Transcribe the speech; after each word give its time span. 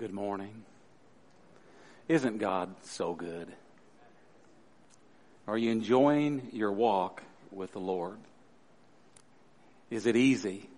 Good 0.00 0.14
morning. 0.14 0.64
Isn't 2.08 2.38
God 2.38 2.74
so 2.84 3.12
good? 3.12 3.48
Are 5.46 5.58
you 5.58 5.70
enjoying 5.70 6.48
your 6.54 6.72
walk 6.72 7.22
with 7.50 7.72
the 7.72 7.80
Lord? 7.80 8.16
Is 9.90 10.06
it 10.06 10.16
easy? 10.16 10.70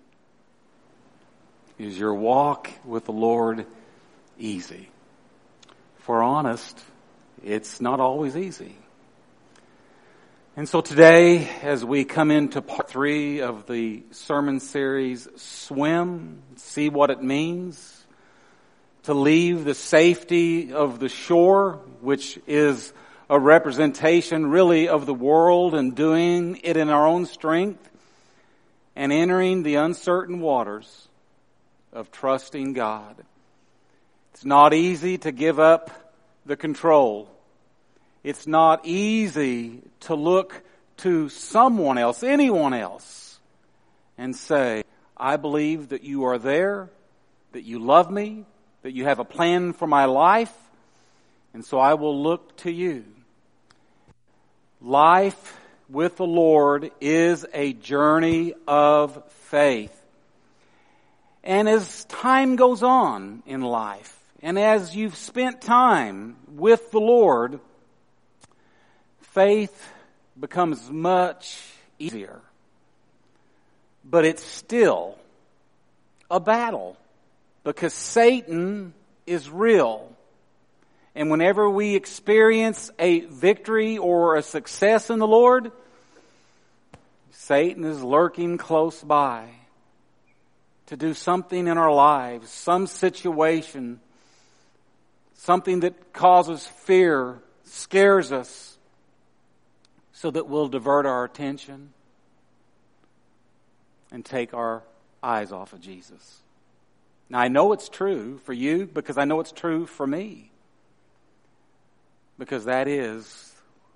Is 1.79 1.97
your 1.97 2.15
walk 2.15 2.69
with 2.85 3.05
the 3.05 3.13
Lord 3.13 3.65
easy? 4.41 4.89
For 5.99 6.21
honest, 6.21 6.83
it's 7.45 7.81
not 7.81 8.01
always 8.01 8.37
easy. 8.37 8.75
And 10.57 10.69
so 10.69 10.81
today, 10.81 11.49
as 11.63 11.85
we 11.85 12.05
come 12.05 12.33
into 12.33 12.61
part 12.61 12.91
three 12.91 13.41
of 13.41 13.69
the 13.69 14.03
sermon 14.11 14.59
series, 14.59 15.29
Swim, 15.37 16.43
see 16.57 16.89
what 16.89 17.11
it 17.11 17.23
means 17.23 18.02
to 19.05 19.15
leave 19.15 19.65
the 19.65 19.75
safety 19.75 20.73
of 20.73 21.01
the 21.01 21.09
shore, 21.09 21.81
which 22.01 22.39
is 22.47 22.93
a 23.29 23.39
representation 23.39 24.47
really 24.47 24.89
of 24.89 25.07
the 25.07 25.15
world 25.15 25.75
and 25.75 25.95
doing 25.95 26.61
it 26.63 26.77
in 26.77 26.89
our 26.89 27.07
own 27.07 27.27
strength 27.27 27.89
and 28.95 29.13
entering 29.13 29.63
the 29.63 29.77
uncertain 29.77 30.41
waters 30.41 31.09
of 31.93 32.11
trusting 32.11 32.75
God. 32.75 33.17
It's 34.35 34.45
not 34.45 34.75
easy 34.75 35.19
to 35.19 35.33
give 35.33 35.59
up 35.59 35.91
the 36.47 36.57
control. 36.57 37.29
It's 38.23 38.47
not 38.47 38.87
easy 38.87 39.83
to 40.01 40.15
look 40.15 40.63
to 40.99 41.29
someone 41.29 41.99
else, 41.99 42.23
anyone 42.23 42.75
else, 42.75 43.41
and 44.17 44.37
say, 44.37 44.85
I 45.17 45.37
believe 45.37 45.89
that 45.89 46.05
you 46.05 46.25
are 46.25 46.39
there, 46.39 46.91
that 47.53 47.65
you 47.65 47.79
love 47.79 48.11
me, 48.11 48.45
that 48.83 48.93
you 48.93 49.05
have 49.05 49.19
a 49.19 49.25
plan 49.25 49.73
for 49.73 49.87
my 49.87 50.05
life, 50.05 50.53
and 51.55 51.65
so 51.65 51.79
I 51.79 51.95
will 51.95 52.23
look 52.23 52.57
to 52.59 52.71
you. 52.71 53.05
Life 54.81 55.59
with 55.89 56.17
the 56.17 56.27
Lord 56.27 56.91
is 57.01 57.47
a 57.53 57.73
journey 57.73 58.55
of 58.67 59.23
faith. 59.31 59.97
And 61.45 61.69
as 61.69 62.05
time 62.07 62.57
goes 62.57 62.83
on 62.83 63.43
in 63.47 63.63
life, 63.63 64.19
and 64.43 64.59
as 64.59 64.95
you've 64.95 65.17
spent 65.17 65.61
time 65.61 66.37
with 66.49 66.91
the 66.91 67.01
Lord, 67.01 67.61
faith 69.21 69.93
becomes 70.39 70.91
much 70.91 71.63
easier. 71.99 72.41
But 74.05 74.25
it's 74.25 74.45
still 74.45 75.19
a 76.31 76.41
battle 76.41 76.97
because 77.65 77.95
Satan 77.95 78.95
is 79.27 79.49
real. 79.51 80.09
And 81.15 81.31
whenever 81.31 81.69
we 81.69 81.95
experience 81.95 82.91
a 82.99 83.21
victory 83.21 83.99
or 83.99 84.37
a 84.37 84.43
success 84.43 85.11
in 85.11 85.19
the 85.19 85.27
Lord, 85.27 85.73
Satan 87.31 87.85
is 87.85 88.03
lurking 88.03 88.57
close 88.57 89.03
by 89.03 89.49
to 90.87 90.97
do 90.97 91.15
something 91.15 91.67
in 91.67 91.79
our 91.79 91.93
lives, 91.93 92.51
some 92.51 92.87
situation, 92.87 94.01
something 95.35 95.81
that 95.81 96.13
causes 96.13 96.67
fear, 96.67 97.39
scares 97.65 98.33
us, 98.33 98.77
so 100.13 100.31
that 100.31 100.47
we'll 100.49 100.69
divert 100.69 101.07
our 101.07 101.25
attention 101.25 101.91
and 104.11 104.25
take 104.25 104.55
our 104.55 104.83
eyes 105.23 105.51
off 105.51 105.73
of 105.73 105.81
Jesus. 105.81 106.43
Now 107.33 107.41
I 107.41 107.49
know 107.49 107.73
it's 107.73 107.89
true 107.89 108.37
for 108.45 108.53
you 108.53 108.85
because 108.85 109.17
I 109.17 109.25
know 109.25 109.41
it's 109.41 109.53
true 109.53 109.87
for 109.87 110.07
me. 110.07 110.51
Because 112.39 112.67
that 112.67 112.89
is 112.89 113.51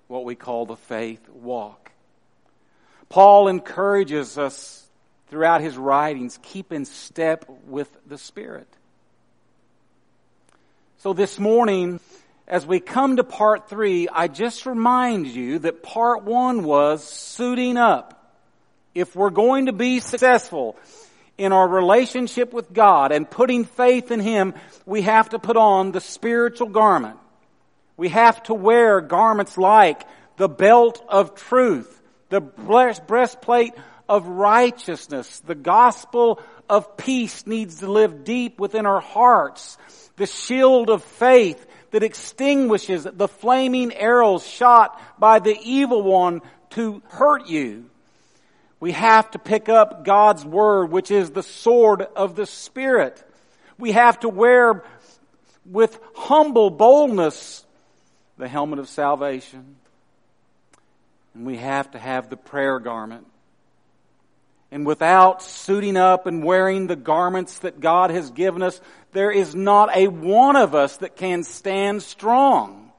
what 0.07 0.25
we 0.25 0.33
call 0.33 0.65
the 0.65 0.75
faith 0.75 1.29
walk. 1.29 1.91
Paul 3.09 3.47
encourages 3.47 4.39
us 4.39 4.83
throughout 5.29 5.61
his 5.61 5.77
writings, 5.77 6.39
keep 6.41 6.73
in 6.73 6.85
step 6.85 7.45
with 7.67 7.95
the 8.07 8.17
Spirit. 8.17 8.67
So 10.97 11.13
this 11.13 11.37
morning, 11.37 11.99
as 12.47 12.65
we 12.65 12.79
come 12.79 13.17
to 13.17 13.23
part 13.23 13.69
three, 13.69 14.07
I 14.07 14.29
just 14.29 14.65
remind 14.65 15.27
you 15.27 15.59
that 15.59 15.83
part 15.83 16.23
one 16.23 16.63
was 16.63 17.03
suiting 17.03 17.77
up. 17.77 18.33
If 18.95 19.15
we're 19.15 19.29
going 19.29 19.67
to 19.67 19.73
be 19.73 19.99
successful, 19.99 20.75
in 21.37 21.53
our 21.53 21.67
relationship 21.67 22.53
with 22.53 22.73
God 22.73 23.11
and 23.11 23.29
putting 23.29 23.65
faith 23.65 24.11
in 24.11 24.19
Him, 24.19 24.53
we 24.85 25.03
have 25.03 25.29
to 25.29 25.39
put 25.39 25.57
on 25.57 25.91
the 25.91 26.01
spiritual 26.01 26.69
garment. 26.69 27.17
We 27.95 28.09
have 28.09 28.41
to 28.43 28.53
wear 28.53 29.01
garments 29.01 29.57
like 29.57 30.03
the 30.37 30.49
belt 30.49 31.03
of 31.07 31.35
truth, 31.35 32.01
the 32.29 32.41
breastplate 32.41 33.73
of 34.07 34.27
righteousness, 34.27 35.39
the 35.41 35.55
gospel 35.55 36.39
of 36.69 36.97
peace 36.97 37.45
needs 37.47 37.79
to 37.79 37.91
live 37.91 38.23
deep 38.23 38.59
within 38.59 38.85
our 38.85 38.99
hearts, 38.99 39.77
the 40.15 40.25
shield 40.25 40.89
of 40.89 41.03
faith 41.03 41.65
that 41.91 42.03
extinguishes 42.03 43.07
the 43.11 43.27
flaming 43.27 43.93
arrows 43.93 44.45
shot 44.45 44.99
by 45.19 45.39
the 45.39 45.57
evil 45.61 46.01
one 46.01 46.41
to 46.71 47.01
hurt 47.07 47.47
you. 47.47 47.89
We 48.79 48.91
have 48.91 49.31
to 49.31 49.39
pick 49.39 49.69
up 49.69 50.05
God's 50.05 50.45
Word, 50.45 50.91
which 50.91 51.09
is 51.11 51.31
the 51.31 51.43
sword 51.43 52.01
of 52.01 52.35
the 52.35 52.45
Spirit. 52.45 53.23
We 53.77 53.93
have 53.93 54.19
to 54.21 54.29
wear 54.29 54.83
with 55.65 55.99
humble 56.15 56.69
boldness 56.69 57.65
the 58.37 58.47
helmet 58.47 58.79
of 58.79 58.87
salvation. 58.87 59.77
And 61.33 61.45
we 61.45 61.57
have 61.57 61.91
to 61.91 61.99
have 61.99 62.29
the 62.29 62.37
prayer 62.37 62.79
garment. 62.79 63.27
And 64.71 64.85
without 64.85 65.41
suiting 65.41 65.97
up 65.97 66.27
and 66.27 66.43
wearing 66.43 66.87
the 66.87 66.95
garments 66.95 67.59
that 67.59 67.79
God 67.79 68.11
has 68.11 68.31
given 68.31 68.61
us, 68.61 68.79
there 69.13 69.31
is 69.31 69.55
not 69.55 69.95
a 69.95 70.07
one 70.07 70.55
of 70.55 70.75
us 70.75 70.97
that 70.97 71.15
can 71.15 71.43
stand 71.43 72.03
strong. 72.03 72.91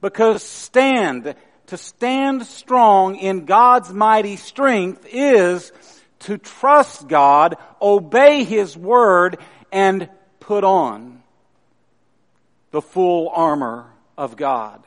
Because 0.00 0.42
stand 0.42 1.34
to 1.68 1.76
stand 1.76 2.44
strong 2.46 3.16
in 3.16 3.44
God's 3.44 3.92
mighty 3.92 4.36
strength 4.36 5.06
is 5.10 5.72
to 6.20 6.38
trust 6.38 7.08
God, 7.08 7.56
obey 7.80 8.44
His 8.44 8.76
word, 8.76 9.38
and 9.70 10.08
put 10.40 10.64
on 10.64 11.22
the 12.70 12.82
full 12.82 13.28
armor 13.28 13.86
of 14.16 14.36
God. 14.36 14.82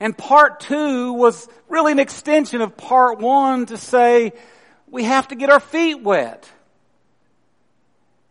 And 0.00 0.16
part 0.16 0.60
two 0.60 1.12
was 1.12 1.48
really 1.68 1.92
an 1.92 2.00
extension 2.00 2.60
of 2.60 2.76
part 2.76 3.18
one 3.18 3.66
to 3.66 3.76
say 3.76 4.32
we 4.90 5.04
have 5.04 5.28
to 5.28 5.36
get 5.36 5.48
our 5.48 5.60
feet 5.60 6.02
wet. 6.02 6.50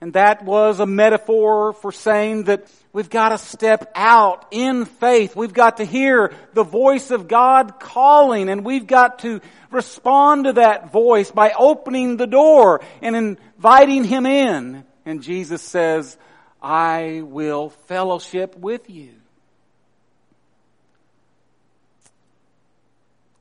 And 0.01 0.13
that 0.13 0.43
was 0.43 0.79
a 0.79 0.87
metaphor 0.87 1.73
for 1.73 1.91
saying 1.91 2.45
that 2.45 2.65
we've 2.91 3.09
got 3.09 3.29
to 3.29 3.37
step 3.37 3.91
out 3.93 4.47
in 4.49 4.85
faith. 4.85 5.35
We've 5.35 5.53
got 5.53 5.77
to 5.77 5.85
hear 5.85 6.33
the 6.53 6.63
voice 6.63 7.11
of 7.11 7.27
God 7.27 7.79
calling 7.79 8.49
and 8.49 8.65
we've 8.65 8.87
got 8.87 9.19
to 9.19 9.41
respond 9.69 10.45
to 10.45 10.53
that 10.53 10.91
voice 10.91 11.29
by 11.29 11.51
opening 11.51 12.17
the 12.17 12.25
door 12.25 12.81
and 13.03 13.15
inviting 13.15 14.03
Him 14.03 14.25
in. 14.25 14.83
And 15.05 15.21
Jesus 15.21 15.61
says, 15.61 16.17
I 16.61 17.21
will 17.23 17.69
fellowship 17.69 18.57
with 18.57 18.89
you. 18.89 19.11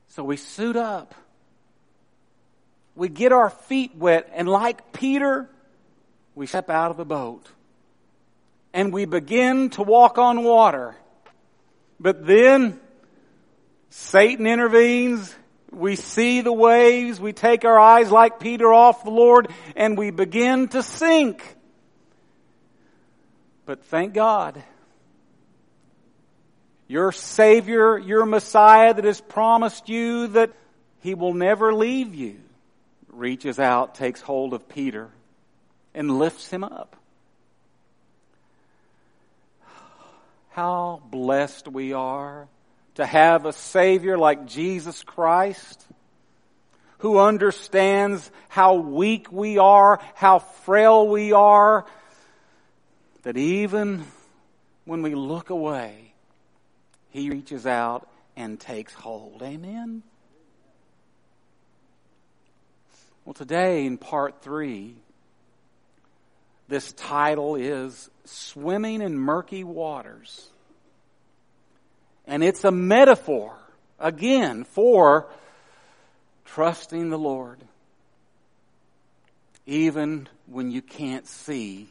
So 0.09 0.23
we 0.23 0.37
suit 0.37 0.75
up. 0.75 1.15
We 2.95 3.09
get 3.09 3.31
our 3.31 3.49
feet 3.49 3.95
wet 3.95 4.29
and 4.33 4.47
like 4.47 4.91
Peter, 4.91 5.49
we 6.35 6.47
step 6.47 6.69
out 6.69 6.91
of 6.91 6.97
the 6.97 7.05
boat 7.05 7.45
and 8.73 8.93
we 8.93 9.05
begin 9.05 9.69
to 9.71 9.83
walk 9.83 10.17
on 10.17 10.43
water. 10.43 10.95
But 11.99 12.25
then 12.25 12.79
Satan 13.89 14.47
intervenes. 14.47 15.35
We 15.71 15.95
see 15.95 16.41
the 16.41 16.53
waves. 16.53 17.19
We 17.19 17.33
take 17.33 17.65
our 17.65 17.79
eyes 17.79 18.11
like 18.11 18.39
Peter 18.39 18.73
off 18.73 19.03
the 19.03 19.11
Lord 19.11 19.49
and 19.75 19.97
we 19.97 20.11
begin 20.11 20.67
to 20.69 20.83
sink. 20.83 21.57
But 23.65 23.83
thank 23.85 24.13
God. 24.13 24.61
Your 26.87 27.13
Savior, 27.13 27.97
your 27.97 28.25
Messiah 28.25 28.93
that 28.93 29.05
has 29.05 29.21
promised 29.21 29.87
you 29.87 30.27
that 30.27 30.51
He 30.99 31.13
will 31.13 31.33
never 31.33 31.73
leave 31.73 32.15
you, 32.15 32.37
reaches 33.07 33.59
out, 33.59 33.95
takes 33.95 34.19
hold 34.19 34.53
of 34.53 34.67
Peter 34.67 35.09
and 35.93 36.17
lifts 36.17 36.49
him 36.49 36.63
up. 36.63 36.95
How 40.51 41.01
blessed 41.09 41.67
we 41.67 41.93
are 41.93 42.47
to 42.95 43.05
have 43.05 43.45
a 43.45 43.53
Savior 43.53 44.17
like 44.17 44.47
Jesus 44.47 45.03
Christ 45.03 45.85
who 46.99 47.17
understands 47.17 48.29
how 48.47 48.75
weak 48.75 49.31
we 49.31 49.57
are, 49.57 49.99
how 50.13 50.39
frail 50.39 51.07
we 51.07 51.31
are, 51.31 51.85
that 53.23 53.37
even 53.37 54.05
when 54.85 55.01
we 55.01 55.15
look 55.15 55.49
away, 55.49 56.13
He 57.09 57.29
reaches 57.29 57.65
out 57.65 58.07
and 58.35 58.59
takes 58.59 58.93
hold. 58.93 59.41
Amen? 59.41 60.03
Well, 63.25 63.33
today 63.33 63.85
in 63.85 63.97
part 63.97 64.41
three, 64.41 64.95
this 66.71 66.93
title 66.93 67.55
is 67.55 68.09
Swimming 68.23 69.01
in 69.01 69.17
Murky 69.17 69.65
Waters. 69.65 70.47
And 72.25 72.45
it's 72.45 72.63
a 72.63 72.71
metaphor, 72.71 73.53
again, 73.99 74.63
for 74.63 75.27
trusting 76.45 77.09
the 77.09 77.17
Lord. 77.17 77.59
Even 79.65 80.29
when 80.47 80.71
you 80.71 80.81
can't 80.81 81.27
see 81.27 81.89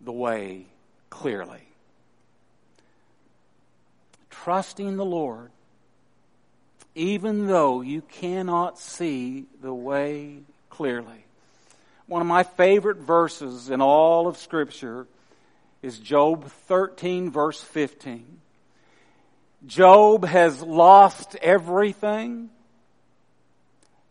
the 0.00 0.10
way 0.10 0.66
clearly. 1.08 1.62
Trusting 4.28 4.96
the 4.96 5.04
Lord, 5.04 5.52
even 6.96 7.46
though 7.46 7.80
you 7.80 8.02
cannot 8.02 8.76
see 8.76 9.44
the 9.62 9.72
way 9.72 10.40
clearly. 10.68 11.23
One 12.06 12.20
of 12.20 12.28
my 12.28 12.42
favorite 12.42 12.98
verses 12.98 13.70
in 13.70 13.80
all 13.80 14.26
of 14.26 14.36
Scripture 14.36 15.06
is 15.82 15.98
Job 15.98 16.50
13, 16.68 17.30
verse 17.30 17.60
15. 17.62 18.40
Job 19.66 20.26
has 20.26 20.62
lost 20.62 21.34
everything 21.36 22.50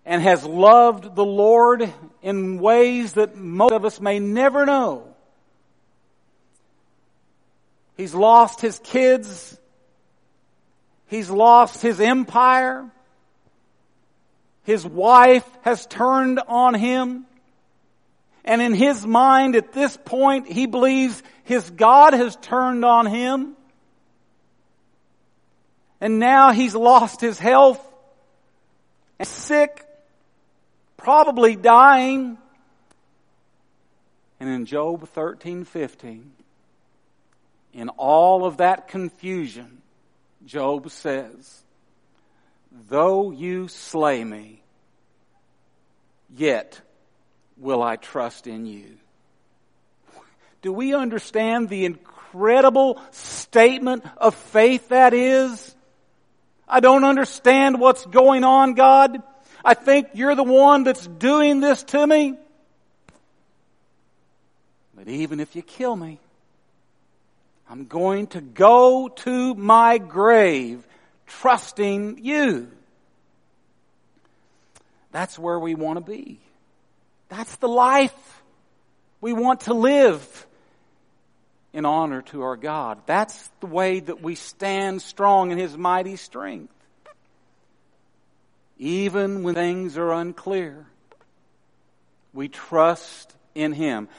and 0.05 0.21
has 0.23 0.43
loved 0.43 1.15
the 1.15 1.25
Lord 1.25 1.91
in 2.23 2.59
ways 2.59 3.13
that 3.13 3.37
most 3.37 3.71
of 3.71 3.85
us 3.85 4.01
may 4.01 4.19
never 4.19 4.65
know. 4.65 5.13
He's 7.95 8.15
lost 8.15 8.59
his 8.59 8.79
kids. 8.79 9.55
He's 11.07 11.29
lost 11.29 11.83
his 11.83 12.01
empire. 12.01 12.89
His 14.63 14.83
wife 14.83 15.47
has 15.61 15.85
turned 15.85 16.39
on 16.47 16.73
him. 16.73 17.27
And 18.45 18.61
in 18.61 18.73
his 18.73 19.05
mind 19.05 19.55
at 19.55 19.71
this 19.71 19.97
point, 19.97 20.47
he 20.47 20.65
believes 20.65 21.21
his 21.43 21.69
God 21.69 22.13
has 22.13 22.35
turned 22.37 22.83
on 22.83 23.05
him. 23.05 23.55
And 26.01 26.19
now 26.19 26.51
he's 26.51 26.75
lost 26.75 27.21
his 27.21 27.39
health 27.39 27.81
and 29.17 29.27
sick, 29.27 29.87
probably 30.97 31.55
dying. 31.55 32.37
And 34.41 34.49
in 34.49 34.65
Job 34.65 35.07
13, 35.07 35.63
15, 35.63 36.31
in 37.71 37.89
all 37.89 38.45
of 38.45 38.57
that 38.57 38.89
confusion, 38.89 39.81
Job 40.45 40.91
says, 40.91 41.63
though 42.89 43.31
you 43.31 43.69
slay 43.69 44.21
me, 44.21 44.61
yet 46.35 46.81
will 47.57 47.81
I 47.81 47.95
trust 47.95 48.47
in 48.47 48.65
you. 48.65 48.97
Do 50.61 50.71
we 50.71 50.93
understand 50.93 51.69
the 51.69 51.85
incredible 51.85 53.01
statement 53.11 54.05
of 54.17 54.33
faith 54.33 54.89
that 54.89 55.13
is? 55.13 55.75
I 56.67 56.79
don't 56.79 57.03
understand 57.03 57.79
what's 57.79 58.05
going 58.05 58.43
on, 58.43 58.73
God. 58.73 59.21
I 59.63 59.73
think 59.73 60.09
you're 60.13 60.35
the 60.35 60.43
one 60.43 60.83
that's 60.83 61.05
doing 61.05 61.59
this 61.59 61.83
to 61.83 62.07
me. 62.07 62.35
But 64.95 65.07
even 65.07 65.39
if 65.39 65.55
you 65.55 65.61
kill 65.61 65.95
me, 65.95 66.19
I'm 67.69 67.85
going 67.85 68.27
to 68.27 68.41
go 68.41 69.09
to 69.09 69.55
my 69.55 69.97
grave 69.97 70.85
trusting 71.27 72.19
you. 72.23 72.71
That's 75.11 75.37
where 75.37 75.59
we 75.59 75.75
want 75.75 75.97
to 75.97 76.11
be. 76.11 76.39
That's 77.33 77.55
the 77.55 77.67
life 77.67 78.43
we 79.19 79.33
want 79.33 79.61
to 79.61 79.73
live 79.73 80.47
in 81.73 81.83
honor 81.83 82.21
to 82.21 82.43
our 82.43 82.55
God. 82.55 82.99
That's 83.07 83.49
the 83.59 83.65
way 83.65 84.01
that 84.01 84.21
we 84.21 84.35
stand 84.35 85.01
strong 85.01 85.49
in 85.49 85.57
His 85.57 85.75
mighty 85.75 86.15
strength. 86.15 86.71
Even 88.77 89.41
when 89.41 89.55
things 89.55 89.97
are 89.97 90.11
unclear, 90.11 90.85
we 92.33 92.49
trust 92.49 93.33
in 93.55 93.73
Him. 93.73 94.09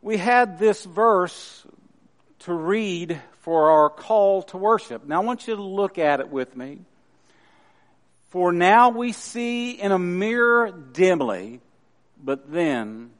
We 0.00 0.16
had 0.16 0.58
this 0.58 0.82
verse 0.82 1.66
to 2.40 2.54
read 2.54 3.20
for 3.40 3.70
our 3.70 3.90
call 3.90 4.44
to 4.44 4.56
worship. 4.56 5.06
Now 5.06 5.20
I 5.20 5.24
want 5.26 5.46
you 5.46 5.56
to 5.56 5.62
look 5.62 5.98
at 5.98 6.20
it 6.20 6.30
with 6.30 6.56
me. 6.56 6.78
For 8.30 8.50
now 8.50 8.88
we 8.88 9.12
see 9.12 9.72
in 9.72 9.92
a 9.92 9.98
mirror 9.98 10.70
dimly, 10.70 11.60
but 12.22 12.50
then 12.50 13.10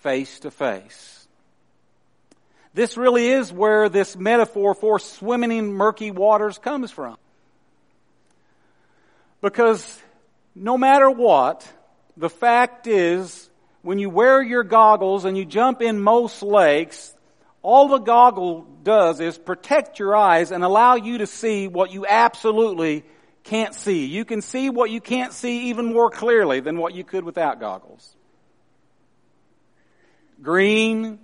face 0.00 0.40
to 0.40 0.50
face. 0.50 1.28
This 2.72 2.96
really 2.96 3.28
is 3.28 3.52
where 3.52 3.88
this 3.88 4.16
metaphor 4.16 4.74
for 4.74 4.98
swimming 4.98 5.52
in 5.52 5.72
murky 5.72 6.10
waters 6.10 6.58
comes 6.58 6.90
from. 6.90 7.16
Because 9.40 10.00
no 10.54 10.78
matter 10.78 11.10
what, 11.10 11.66
the 12.16 12.30
fact 12.30 12.86
is, 12.86 13.48
when 13.82 13.98
you 13.98 14.10
wear 14.10 14.42
your 14.42 14.62
goggles 14.62 15.24
and 15.24 15.36
you 15.36 15.44
jump 15.44 15.82
in 15.82 15.98
most 15.98 16.42
lakes, 16.42 17.14
all 17.62 17.88
the 17.88 17.98
goggle 17.98 18.66
does 18.82 19.20
is 19.20 19.36
protect 19.36 19.98
your 19.98 20.16
eyes 20.16 20.52
and 20.52 20.62
allow 20.62 20.94
you 20.94 21.18
to 21.18 21.26
see 21.26 21.68
what 21.68 21.92
you 21.92 22.06
absolutely 22.06 23.04
can't 23.50 23.74
see. 23.74 24.06
You 24.06 24.24
can 24.24 24.42
see 24.42 24.70
what 24.70 24.90
you 24.90 25.00
can't 25.00 25.32
see 25.32 25.70
even 25.70 25.86
more 25.86 26.08
clearly 26.08 26.60
than 26.60 26.78
what 26.78 26.94
you 26.94 27.02
could 27.02 27.24
without 27.24 27.58
goggles. 27.58 28.14
Green, 30.40 31.18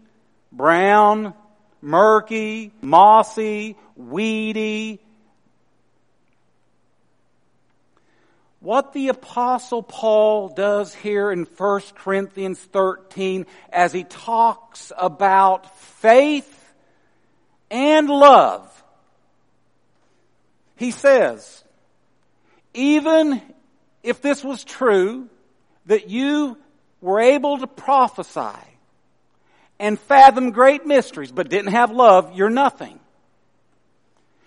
brown, 0.51 1.35
murky, 1.81 2.73
mossy, 2.81 3.77
weedy. 3.95 5.01
What 8.59 8.93
the 8.93 9.07
apostle 9.11 9.85
Paul 9.85 10.49
does 10.49 10.93
here 10.93 11.31
in 11.31 11.45
1 11.45 11.81
Corinthians 11.95 12.59
13 12.59 13.47
as 13.71 13.93
he 13.93 14.03
talks 14.03 14.91
about 14.99 15.79
faith 15.79 16.75
and 17.71 18.09
love, 18.09 18.83
he 20.75 20.91
says, 20.91 21.63
even 22.77 23.43
if 24.03 24.23
this 24.23 24.45
was 24.45 24.63
true, 24.63 25.29
that 25.87 26.09
you 26.09 26.57
were 27.01 27.21
able 27.21 27.59
to 27.59 27.67
prophesy 27.67 28.59
and 29.79 29.99
fathom 29.99 30.51
great 30.51 30.87
mysteries 30.87 31.33
but 31.33 31.49
didn't 31.49 31.73
have 31.73 31.91
love, 31.91 32.37
you're 32.37 32.51
nothing. 32.51 32.99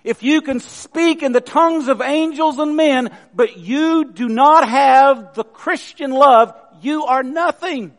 If 0.04 0.24
you 0.24 0.42
can 0.42 0.60
speak 0.60 1.24
in 1.24 1.34
the 1.34 1.42
tongues 1.42 1.88
of 1.88 2.02
angels 2.02 2.58
and 2.58 2.76
men, 2.76 3.16
but 3.34 3.58
you 3.58 4.06
do 4.06 4.30
not 4.30 4.68
have 4.68 5.34
the 5.34 5.44
Christian 5.44 6.12
love, 6.12 6.54
you 6.82 7.06
are 7.06 7.24
nothing. 7.24 7.96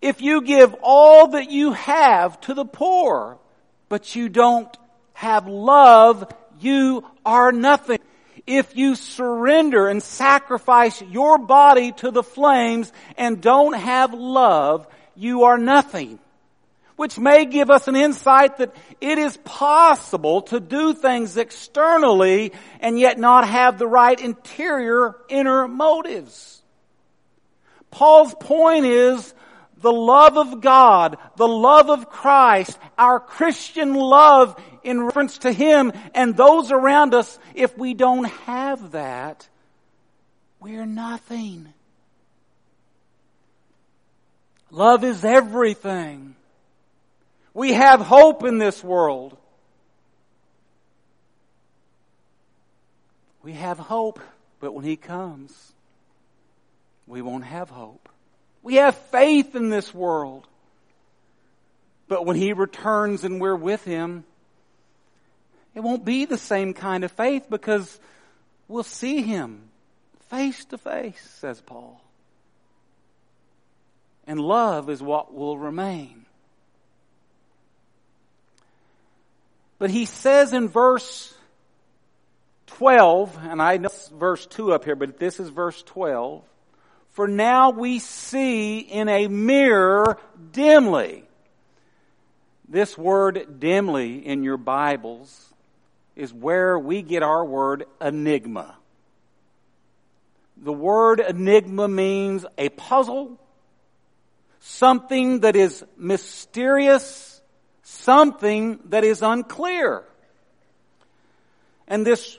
If 0.00 0.20
you 0.20 0.42
give 0.42 0.74
all 0.82 1.28
that 1.28 1.50
you 1.50 1.72
have 1.72 2.40
to 2.42 2.54
the 2.54 2.64
poor, 2.64 3.38
but 3.88 4.16
you 4.16 4.28
don't 4.28 4.74
have 5.12 5.46
love, 5.46 6.32
you 6.58 7.04
are 7.24 7.52
nothing 7.52 7.98
if 8.46 8.76
you 8.76 8.94
surrender 8.94 9.88
and 9.88 10.02
sacrifice 10.02 11.00
your 11.02 11.38
body 11.38 11.92
to 11.92 12.10
the 12.10 12.22
flames 12.22 12.92
and 13.16 13.40
don't 13.40 13.74
have 13.74 14.14
love, 14.14 14.86
you 15.14 15.44
are 15.44 15.58
nothing. 15.58 16.18
Which 16.96 17.18
may 17.18 17.46
give 17.46 17.70
us 17.70 17.88
an 17.88 17.96
insight 17.96 18.58
that 18.58 18.74
it 19.00 19.18
is 19.18 19.36
possible 19.38 20.42
to 20.42 20.60
do 20.60 20.92
things 20.92 21.36
externally 21.36 22.52
and 22.80 22.98
yet 22.98 23.18
not 23.18 23.48
have 23.48 23.78
the 23.78 23.86
right 23.86 24.20
interior 24.20 25.16
inner 25.28 25.66
motives. 25.66 26.62
Paul's 27.90 28.34
point 28.34 28.86
is 28.86 29.34
the 29.78 29.92
love 29.92 30.38
of 30.38 30.60
God, 30.60 31.18
the 31.36 31.48
love 31.48 31.90
of 31.90 32.08
Christ, 32.08 32.78
our 32.96 33.20
Christian 33.20 33.94
love 33.94 34.60
in 34.84 35.02
reference 35.02 35.38
to 35.38 35.52
Him 35.52 35.92
and 36.14 36.36
those 36.36 36.70
around 36.70 37.14
us, 37.14 37.38
if 37.54 37.76
we 37.76 37.94
don't 37.94 38.24
have 38.24 38.92
that, 38.92 39.48
we're 40.60 40.86
nothing. 40.86 41.72
Love 44.70 45.04
is 45.04 45.24
everything. 45.24 46.34
We 47.54 47.72
have 47.74 48.00
hope 48.00 48.44
in 48.44 48.58
this 48.58 48.82
world. 48.82 49.36
We 53.42 53.52
have 53.52 53.78
hope, 53.78 54.20
but 54.60 54.72
when 54.72 54.84
He 54.84 54.96
comes, 54.96 55.72
we 57.06 57.20
won't 57.20 57.44
have 57.44 57.68
hope. 57.68 58.08
We 58.62 58.76
have 58.76 58.96
faith 58.96 59.54
in 59.56 59.68
this 59.68 59.92
world. 59.92 60.46
But 62.08 62.24
when 62.24 62.36
He 62.36 62.52
returns 62.52 63.24
and 63.24 63.40
we're 63.40 63.56
with 63.56 63.84
Him, 63.84 64.24
it 65.74 65.80
won't 65.80 66.04
be 66.04 66.24
the 66.24 66.38
same 66.38 66.74
kind 66.74 67.04
of 67.04 67.12
faith 67.12 67.46
because 67.48 67.98
we'll 68.68 68.82
see 68.82 69.22
Him 69.22 69.62
face 70.28 70.64
to 70.66 70.78
face, 70.78 71.20
says 71.40 71.60
Paul. 71.60 72.00
And 74.26 74.40
love 74.40 74.88
is 74.88 75.02
what 75.02 75.34
will 75.34 75.58
remain. 75.58 76.26
But 79.78 79.90
he 79.90 80.04
says 80.04 80.52
in 80.52 80.68
verse 80.68 81.34
12, 82.66 83.36
and 83.42 83.60
I 83.60 83.78
know 83.78 83.90
verse 84.16 84.46
2 84.46 84.72
up 84.72 84.84
here, 84.84 84.94
but 84.94 85.18
this 85.18 85.40
is 85.40 85.48
verse 85.48 85.82
12. 85.82 86.44
For 87.10 87.26
now 87.26 87.70
we 87.70 87.98
see 87.98 88.78
in 88.78 89.08
a 89.08 89.26
mirror 89.26 90.18
dimly. 90.52 91.24
This 92.68 92.96
word 92.96 93.58
dimly 93.58 94.24
in 94.24 94.44
your 94.44 94.56
Bibles 94.56 95.51
is 96.16 96.32
where 96.32 96.78
we 96.78 97.02
get 97.02 97.22
our 97.22 97.44
word 97.44 97.84
enigma. 98.00 98.76
The 100.56 100.72
word 100.72 101.20
enigma 101.20 101.88
means 101.88 102.44
a 102.58 102.68
puzzle, 102.68 103.38
something 104.60 105.40
that 105.40 105.56
is 105.56 105.84
mysterious, 105.96 107.40
something 107.82 108.78
that 108.86 109.04
is 109.04 109.22
unclear. 109.22 110.04
And 111.88 112.06
this 112.06 112.38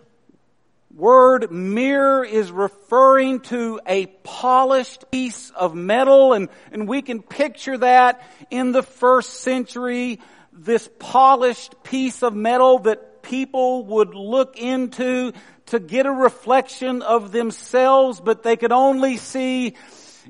word 0.95 1.51
mirror 1.51 2.23
is 2.23 2.51
referring 2.51 3.39
to 3.41 3.81
a 3.85 4.05
polished 4.23 5.09
piece 5.11 5.49
of 5.49 5.73
metal 5.75 6.33
and, 6.33 6.49
and 6.71 6.87
we 6.87 7.01
can 7.01 7.21
picture 7.21 7.77
that 7.79 8.21
in 8.51 8.71
the 8.71 8.83
first 8.83 9.41
century, 9.41 10.19
this 10.51 10.87
polished 10.99 11.83
piece 11.83 12.21
of 12.21 12.35
metal 12.35 12.79
that 12.79 13.12
people 13.23 13.85
would 13.85 14.13
look 14.13 14.57
into 14.57 15.33
to 15.67 15.79
get 15.79 16.05
a 16.05 16.11
reflection 16.11 17.01
of 17.01 17.31
themselves, 17.31 18.21
but 18.21 18.43
they 18.43 18.55
could 18.55 18.71
only 18.71 19.17
see 19.17 19.75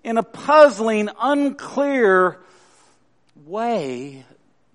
in 0.03 0.17
a 0.17 0.23
puzzling, 0.23 1.09
unclear 1.19 2.39
way 3.45 4.25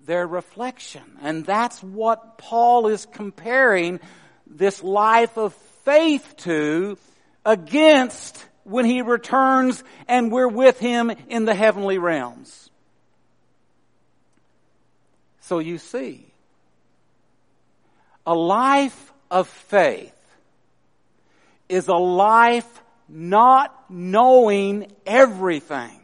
their 0.05 0.27
reflection. 0.27 1.03
And 1.21 1.45
that's 1.45 1.81
what 1.81 2.37
Paul 2.37 2.87
is 2.87 3.05
comparing 3.05 3.99
this 4.45 4.83
life 4.83 5.37
of 5.37 5.53
faith 5.83 6.35
to 6.37 6.97
against 7.45 8.45
when 8.63 8.85
he 8.85 9.01
returns 9.01 9.83
and 10.07 10.31
we're 10.31 10.47
with 10.47 10.79
him 10.79 11.11
in 11.29 11.45
the 11.45 11.55
heavenly 11.55 11.97
realms. 11.97 12.69
So 15.41 15.59
you 15.59 15.79
see, 15.79 16.28
a 18.29 18.35
life 18.35 19.11
of 19.31 19.47
faith 19.47 20.13
is 21.67 21.87
a 21.87 21.95
life 21.95 22.83
not 23.07 23.89
knowing 23.89 24.85
everything. 25.03 25.99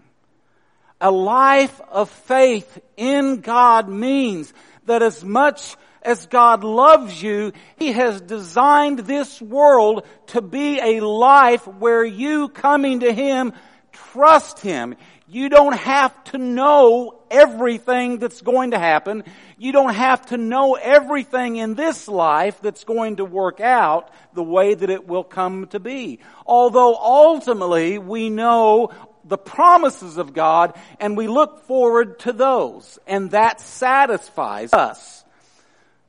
A 1.00 1.12
life 1.12 1.80
of 1.92 2.10
faith 2.10 2.80
in 2.98 3.42
God 3.42 3.88
means 3.88 4.52
that 4.88 5.04
as 5.04 5.24
much 5.24 5.76
as 6.02 6.26
God 6.26 6.64
loves 6.64 7.22
you, 7.22 7.54
He 7.78 7.92
has 7.92 8.22
designed 8.22 9.00
this 9.00 9.40
world 9.40 10.08
to 10.28 10.42
be 10.42 10.80
a 10.80 11.06
life 11.06 11.68
where 11.68 12.04
you 12.04 12.50
coming 12.50 13.02
to 13.02 13.14
Him 13.14 13.54
trust 13.92 14.62
Him. 14.62 14.96
You 15.28 15.50
don't 15.50 15.76
have 15.76 16.24
to 16.26 16.38
know 16.38 17.20
everything 17.32 18.20
that's 18.20 18.42
going 18.42 18.72
to 18.72 18.80
happen. 18.80 19.24
You 19.58 19.72
don't 19.72 19.94
have 19.94 20.26
to 20.28 20.38
know 20.38 20.76
everything 20.76 21.56
in 21.56 21.74
this 21.74 22.08
life 22.08 22.62
that's 22.62 22.84
going 22.84 23.16
to 23.16 23.26
work 23.26 23.60
out 23.60 24.12
the 24.34 24.44
way 24.44 24.76
that 24.76 24.90
it 24.90 25.08
will 25.08 25.24
come 25.24 25.68
to 25.68 25.80
be. 25.80 26.20
Although 26.46 26.96
ultimately 26.96 27.98
we 27.98 28.30
know 28.30 28.92
the 29.24 29.38
promises 29.38 30.18
of 30.18 30.34
God 30.34 30.78
and 31.00 31.18
we 31.18 31.28
look 31.28 31.66
forward 31.66 32.20
to 32.20 32.32
those 32.34 33.00
and 33.08 33.32
that 33.32 33.60
satisfies 33.60 34.72
us 34.74 35.26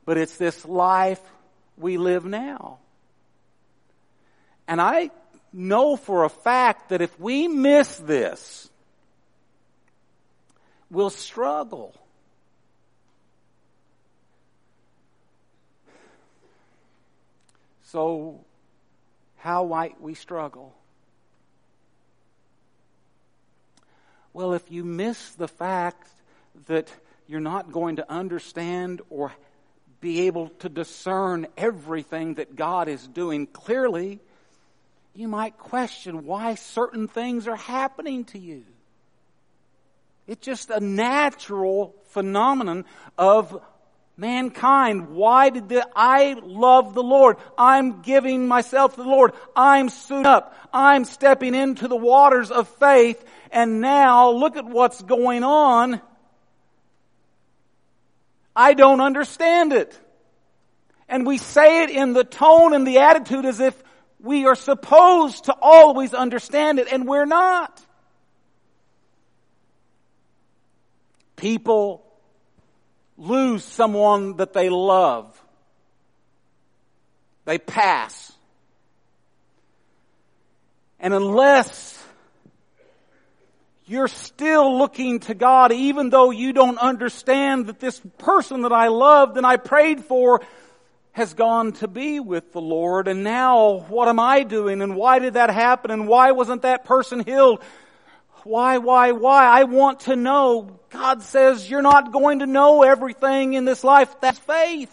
but 0.06 0.16
it's 0.16 0.36
this 0.38 0.64
life 0.64 1.20
we 1.76 1.98
live 1.98 2.24
now. 2.24 2.78
And 4.66 4.80
I 4.80 5.10
know 5.52 5.96
for 5.96 6.24
a 6.24 6.30
fact 6.30 6.88
that 6.88 7.02
if 7.02 7.20
we 7.20 7.48
miss 7.48 7.96
this, 7.98 8.70
we'll 10.90 11.10
struggle. 11.10 11.94
So, 17.84 18.44
how 19.36 19.64
might 19.64 20.00
we 20.00 20.14
struggle? 20.14 20.74
Well, 24.32 24.52
if 24.52 24.70
you 24.70 24.84
miss 24.84 25.30
the 25.30 25.48
fact 25.48 26.08
that 26.66 26.92
you're 27.26 27.40
not 27.40 27.72
going 27.72 27.96
to 27.96 28.10
understand 28.10 29.00
or 29.08 29.32
be 30.00 30.26
able 30.26 30.50
to 30.60 30.68
discern 30.68 31.46
everything 31.56 32.34
that 32.34 32.54
God 32.54 32.88
is 32.88 33.06
doing 33.06 33.46
clearly, 33.46 34.20
you 35.14 35.28
might 35.28 35.56
question 35.56 36.26
why 36.26 36.54
certain 36.54 37.08
things 37.08 37.48
are 37.48 37.56
happening 37.56 38.24
to 38.26 38.38
you. 38.38 38.64
It's 40.26 40.44
just 40.44 40.70
a 40.70 40.80
natural 40.80 41.94
phenomenon 42.06 42.84
of 43.16 43.62
mankind. 44.16 45.10
Why 45.10 45.50
did 45.50 45.68
the, 45.68 45.86
I 45.94 46.34
love 46.42 46.94
the 46.94 47.02
Lord? 47.02 47.36
I'm 47.56 48.02
giving 48.02 48.48
myself 48.48 48.96
to 48.96 49.02
the 49.02 49.08
Lord. 49.08 49.32
I'm 49.54 49.88
suiting 49.88 50.26
up. 50.26 50.54
I'm 50.72 51.04
stepping 51.04 51.54
into 51.54 51.86
the 51.86 51.96
waters 51.96 52.50
of 52.50 52.68
faith. 52.68 53.22
And 53.52 53.80
now 53.80 54.30
look 54.30 54.56
at 54.56 54.64
what's 54.64 55.00
going 55.02 55.44
on. 55.44 56.00
I 58.54 58.74
don't 58.74 59.00
understand 59.00 59.72
it. 59.72 59.98
And 61.08 61.26
we 61.26 61.38
say 61.38 61.84
it 61.84 61.90
in 61.90 62.14
the 62.14 62.24
tone 62.24 62.74
and 62.74 62.86
the 62.86 62.98
attitude 62.98 63.44
as 63.44 63.60
if 63.60 63.80
we 64.18 64.46
are 64.46 64.56
supposed 64.56 65.44
to 65.44 65.54
always 65.60 66.14
understand 66.14 66.78
it, 66.78 66.88
and 66.90 67.06
we're 67.06 67.26
not. 67.26 67.80
People 71.46 72.02
lose 73.16 73.62
someone 73.62 74.38
that 74.38 74.52
they 74.52 74.68
love. 74.68 75.40
They 77.44 77.56
pass. 77.56 78.32
And 80.98 81.14
unless 81.14 82.04
you're 83.84 84.08
still 84.08 84.76
looking 84.76 85.20
to 85.20 85.34
God 85.34 85.70
even 85.70 86.10
though 86.10 86.32
you 86.32 86.52
don't 86.52 86.78
understand 86.78 87.68
that 87.68 87.78
this 87.78 88.00
person 88.18 88.62
that 88.62 88.72
I 88.72 88.88
loved 88.88 89.36
and 89.36 89.46
I 89.46 89.56
prayed 89.56 90.00
for 90.00 90.42
has 91.12 91.32
gone 91.34 91.74
to 91.74 91.86
be 91.86 92.18
with 92.18 92.52
the 92.52 92.60
Lord 92.60 93.06
and 93.06 93.22
now 93.22 93.84
what 93.88 94.08
am 94.08 94.18
I 94.18 94.42
doing 94.42 94.82
and 94.82 94.96
why 94.96 95.20
did 95.20 95.34
that 95.34 95.50
happen 95.50 95.92
and 95.92 96.08
why 96.08 96.32
wasn't 96.32 96.62
that 96.62 96.84
person 96.84 97.20
healed? 97.20 97.62
Why, 98.46 98.78
why, 98.78 99.12
why? 99.12 99.46
I 99.46 99.64
want 99.64 100.00
to 100.00 100.14
know. 100.14 100.78
God 100.90 101.22
says 101.22 101.68
you're 101.68 101.82
not 101.82 102.12
going 102.12 102.38
to 102.38 102.46
know 102.46 102.84
everything 102.84 103.54
in 103.54 103.64
this 103.64 103.82
life. 103.82 104.14
That's 104.20 104.38
faith. 104.38 104.92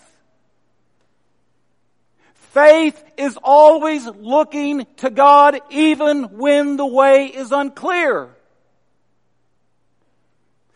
Faith 2.33 3.03
is 3.17 3.37
always 3.43 4.05
looking 4.05 4.87
to 4.97 5.09
God 5.09 5.59
even 5.69 6.37
when 6.37 6.77
the 6.77 6.85
way 6.85 7.27
is 7.27 7.51
unclear. 7.51 8.29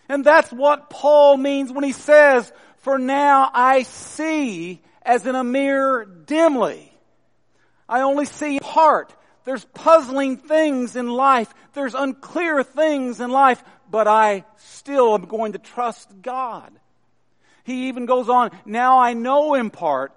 And 0.08 0.24
that's 0.24 0.52
what 0.52 0.90
Paul 0.90 1.38
means 1.38 1.72
when 1.72 1.84
he 1.84 1.92
says, 1.92 2.52
for 2.78 2.98
now 2.98 3.50
I 3.54 3.84
see 3.84 4.82
as 5.02 5.26
in 5.26 5.36
a 5.36 5.44
mirror 5.44 6.06
dimly. 6.06 6.92
I 7.90 8.02
only 8.02 8.26
see 8.26 8.60
part. 8.60 9.14
There's 9.48 9.64
puzzling 9.64 10.36
things 10.36 10.98
in 10.98 11.08
life. 11.08 11.54
There's 11.72 11.94
unclear 11.94 12.64
things 12.64 13.22
in 13.22 13.32
life, 13.32 13.64
but 13.90 14.06
I 14.06 14.44
still 14.58 15.14
am 15.14 15.24
going 15.24 15.54
to 15.54 15.58
trust 15.58 16.22
God. 16.22 16.70
He 17.64 17.88
even 17.88 18.06
goes 18.06 18.28
on, 18.28 18.52
now 18.66 19.00
I 19.00 19.14
know 19.14 19.54
in 19.54 19.70
part, 19.70 20.12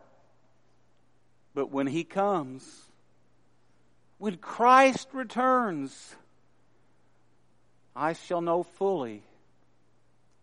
but 1.55 1.71
when 1.71 1.87
He 1.87 2.03
comes, 2.03 2.69
when 4.19 4.37
Christ 4.37 5.07
returns, 5.13 6.17
I 7.95 8.15
shall 8.15 8.41
know 8.41 8.65
fully 8.65 9.23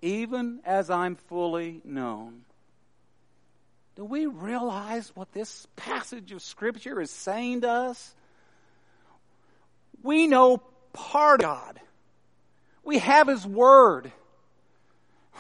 even 0.02 0.60
as 0.64 0.90
I'm 0.90 1.16
fully 1.16 1.82
known. 1.84 2.44
Do 3.96 4.06
we 4.06 4.28
realize 4.28 5.12
what 5.16 5.34
this 5.34 5.68
passage 5.76 6.32
of 6.32 6.42
Scripture 6.42 7.02
is 7.02 7.10
saying 7.10 7.62
to 7.62 7.70
us? 7.70 8.16
We 10.04 10.28
know 10.28 10.62
part 10.94 11.42
of 11.42 11.46
God. 11.46 11.80
We 12.84 13.00
have 13.00 13.28
His 13.28 13.46
Word. 13.46 14.12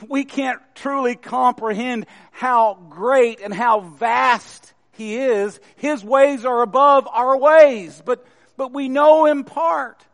We 0.07 0.25
can't 0.25 0.59
truly 0.75 1.15
comprehend 1.15 2.05
how 2.31 2.77
great 2.89 3.39
and 3.41 3.53
how 3.53 3.79
vast 3.79 4.73
He 4.91 5.17
is. 5.17 5.59
His 5.77 6.03
ways 6.03 6.45
are 6.45 6.61
above 6.61 7.07
our 7.07 7.37
ways, 7.37 8.01
but, 8.05 8.25
but 8.57 8.73
we 8.73 8.89
know 8.89 9.25
in 9.25 9.43
part. 9.43 10.05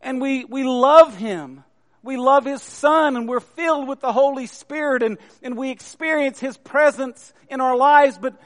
And 0.00 0.20
we, 0.20 0.44
we 0.44 0.62
love 0.62 1.16
Him. 1.16 1.64
We 2.02 2.16
love 2.16 2.44
His 2.44 2.62
Son 2.62 3.16
and 3.16 3.28
we're 3.28 3.40
filled 3.40 3.88
with 3.88 4.00
the 4.00 4.12
Holy 4.12 4.46
Spirit 4.46 5.02
and, 5.02 5.18
and 5.42 5.56
we 5.56 5.70
experience 5.70 6.38
His 6.38 6.56
presence 6.56 7.34
in 7.50 7.60
our 7.60 7.76
lives, 7.76 8.16
but, 8.18 8.40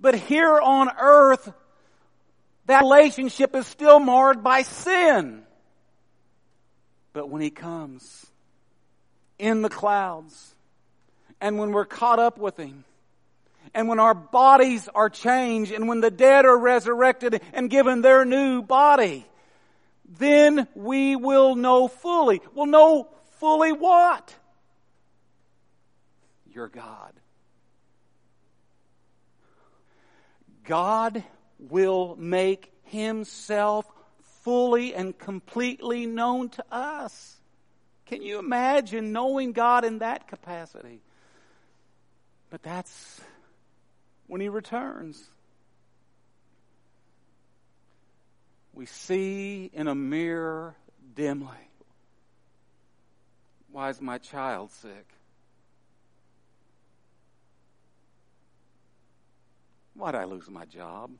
but 0.00 0.14
here 0.14 0.60
on 0.60 0.88
earth, 0.96 1.52
that 2.66 2.82
relationship 2.82 3.54
is 3.54 3.66
still 3.66 3.98
marred 3.98 4.42
by 4.42 4.62
sin. 4.62 5.42
But 7.12 7.30
when 7.30 7.40
He 7.40 7.50
comes 7.50 8.26
in 9.38 9.62
the 9.62 9.68
clouds, 9.68 10.54
and 11.40 11.58
when 11.58 11.72
we're 11.72 11.86
caught 11.86 12.18
up 12.18 12.38
with 12.38 12.56
Him, 12.56 12.84
and 13.74 13.88
when 13.88 13.98
our 13.98 14.14
bodies 14.14 14.88
are 14.94 15.10
changed, 15.10 15.72
and 15.72 15.88
when 15.88 16.00
the 16.00 16.10
dead 16.10 16.44
are 16.44 16.56
resurrected 16.56 17.40
and 17.52 17.70
given 17.70 18.00
their 18.00 18.24
new 18.24 18.62
body, 18.62 19.26
then 20.18 20.66
we 20.74 21.16
will 21.16 21.56
know 21.56 21.88
fully. 21.88 22.40
We'll 22.54 22.66
know 22.66 23.08
fully 23.38 23.72
what? 23.72 24.34
Your 26.52 26.68
God. 26.68 27.12
God 30.64 31.22
will 31.58 32.16
make 32.18 32.72
himself 32.84 33.86
fully 34.42 34.94
and 34.94 35.18
completely 35.18 36.06
known 36.06 36.48
to 36.50 36.64
us. 36.70 37.36
Can 38.06 38.22
you 38.22 38.38
imagine 38.38 39.12
knowing 39.12 39.52
God 39.52 39.84
in 39.84 39.98
that 39.98 40.28
capacity? 40.28 41.00
But 42.50 42.62
that's 42.62 43.20
when 44.28 44.40
he 44.40 44.48
returns. 44.48 45.22
We 48.72 48.86
see 48.86 49.70
in 49.72 49.88
a 49.88 49.94
mirror 49.94 50.76
dimly. 51.14 51.48
Why 53.72 53.90
is 53.90 54.00
my 54.00 54.18
child 54.18 54.70
sick? 54.70 55.06
Why 59.94 60.12
did 60.12 60.20
I 60.20 60.24
lose 60.24 60.48
my 60.48 60.66
job? 60.66 61.10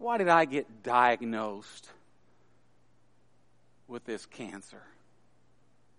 Why 0.00 0.16
did 0.16 0.28
I 0.28 0.46
get 0.46 0.82
diagnosed 0.82 1.90
with 3.86 4.06
this 4.06 4.24
cancer? 4.24 4.80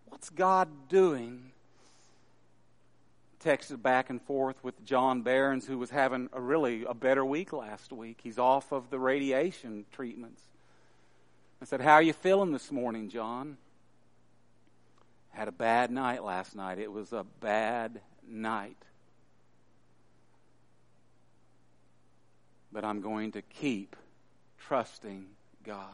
What's 0.07 0.31
God 0.31 0.67
doing? 0.89 1.51
Texted 3.45 3.83
back 3.83 4.09
and 4.09 4.19
forth 4.19 4.55
with 4.63 4.83
John 4.85 5.21
Barons, 5.21 5.67
who 5.67 5.77
was 5.77 5.91
having 5.91 6.29
a 6.33 6.41
really 6.41 6.83
a 6.83 6.95
better 6.95 7.23
week 7.23 7.53
last 7.53 7.93
week. 7.93 8.17
He's 8.23 8.39
off 8.39 8.71
of 8.71 8.89
the 8.89 8.97
radiation 8.97 9.85
treatments. 9.91 10.41
I 11.61 11.65
said, 11.65 11.81
How 11.81 11.93
are 11.93 12.01
you 12.01 12.13
feeling 12.13 12.51
this 12.51 12.71
morning, 12.71 13.07
John? 13.07 13.57
Had 15.29 15.47
a 15.47 15.51
bad 15.51 15.91
night 15.91 16.23
last 16.23 16.55
night. 16.55 16.79
It 16.79 16.91
was 16.91 17.13
a 17.13 17.23
bad 17.39 18.01
night. 18.27 18.77
But 22.71 22.83
I'm 22.83 23.01
going 23.01 23.33
to 23.33 23.41
keep 23.41 23.95
trusting 24.67 25.25
God. 25.63 25.85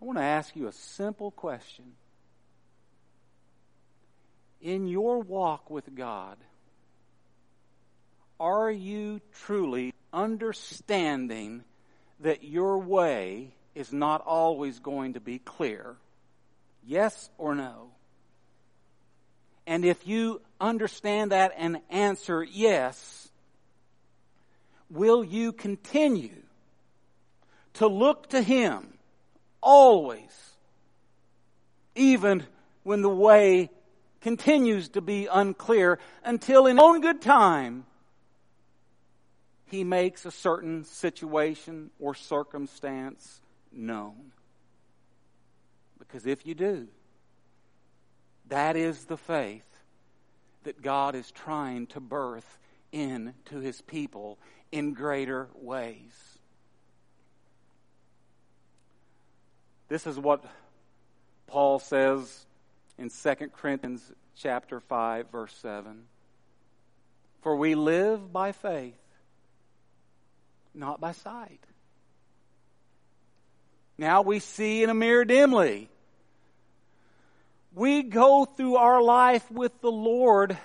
I 0.00 0.04
want 0.04 0.18
to 0.18 0.24
ask 0.24 0.56
you 0.56 0.66
a 0.66 0.72
simple 0.72 1.30
question. 1.30 1.92
In 4.60 4.86
your 4.86 5.20
walk 5.20 5.70
with 5.70 5.94
God, 5.94 6.36
are 8.38 8.70
you 8.70 9.20
truly 9.44 9.94
understanding 10.12 11.62
that 12.20 12.42
your 12.44 12.78
way 12.78 13.54
is 13.74 13.92
not 13.92 14.22
always 14.24 14.78
going 14.80 15.14
to 15.14 15.20
be 15.20 15.38
clear? 15.38 15.96
Yes 16.84 17.30
or 17.38 17.54
no? 17.54 17.90
And 19.66 19.84
if 19.84 20.06
you 20.06 20.40
understand 20.60 21.30
that 21.30 21.52
and 21.56 21.78
answer 21.88 22.42
yes, 22.42 23.30
will 24.92 25.24
you 25.24 25.52
continue 25.52 26.42
to 27.74 27.86
look 27.86 28.28
to 28.30 28.42
Him 28.42 28.94
always, 29.62 30.54
even 31.94 32.44
when 32.82 33.02
the 33.02 33.08
way 33.08 33.70
continues 34.20 34.90
to 34.90 35.00
be 35.00 35.26
unclear, 35.26 35.98
until 36.24 36.66
in 36.66 36.78
own 36.78 37.00
good 37.00 37.22
time, 37.22 37.84
He 39.66 39.82
makes 39.82 40.26
a 40.26 40.30
certain 40.30 40.84
situation 40.84 41.90
or 41.98 42.14
circumstance 42.14 43.40
known. 43.72 44.32
Because 45.98 46.26
if 46.26 46.46
you 46.46 46.54
do, 46.54 46.88
that 48.48 48.76
is 48.76 49.06
the 49.06 49.16
faith 49.16 49.64
that 50.64 50.82
God 50.82 51.14
is 51.14 51.30
trying 51.30 51.86
to 51.88 52.00
birth 52.00 52.58
into 52.92 53.60
His 53.60 53.80
people 53.80 54.38
in 54.72 54.94
greater 54.94 55.48
ways. 55.54 56.10
This 59.88 60.06
is 60.06 60.18
what 60.18 60.42
Paul 61.46 61.78
says 61.78 62.46
in 62.98 63.10
2 63.10 63.34
Corinthians 63.54 64.00
chapter 64.34 64.80
5 64.80 65.30
verse 65.30 65.54
7. 65.60 66.04
For 67.42 67.54
we 67.56 67.74
live 67.74 68.32
by 68.32 68.52
faith, 68.52 68.94
not 70.74 71.00
by 71.00 71.12
sight. 71.12 71.60
Now 73.98 74.22
we 74.22 74.38
see 74.38 74.82
in 74.82 74.88
a 74.88 74.94
mirror 74.94 75.26
dimly. 75.26 75.90
We 77.74 78.02
go 78.02 78.44
through 78.44 78.76
our 78.76 79.02
life 79.02 79.50
with 79.50 79.78
the 79.80 79.92
Lord 79.92 80.56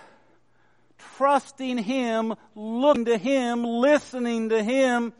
trusting 1.17 1.77
Him, 1.77 2.35
looking 2.55 3.05
to 3.05 3.17
Him, 3.17 3.63
listening 3.63 4.49
to 4.49 4.63
Him, 4.63 5.13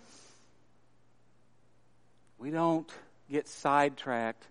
we 2.38 2.52
don't 2.52 2.90
get 3.30 3.48
sidetracked 3.48 4.46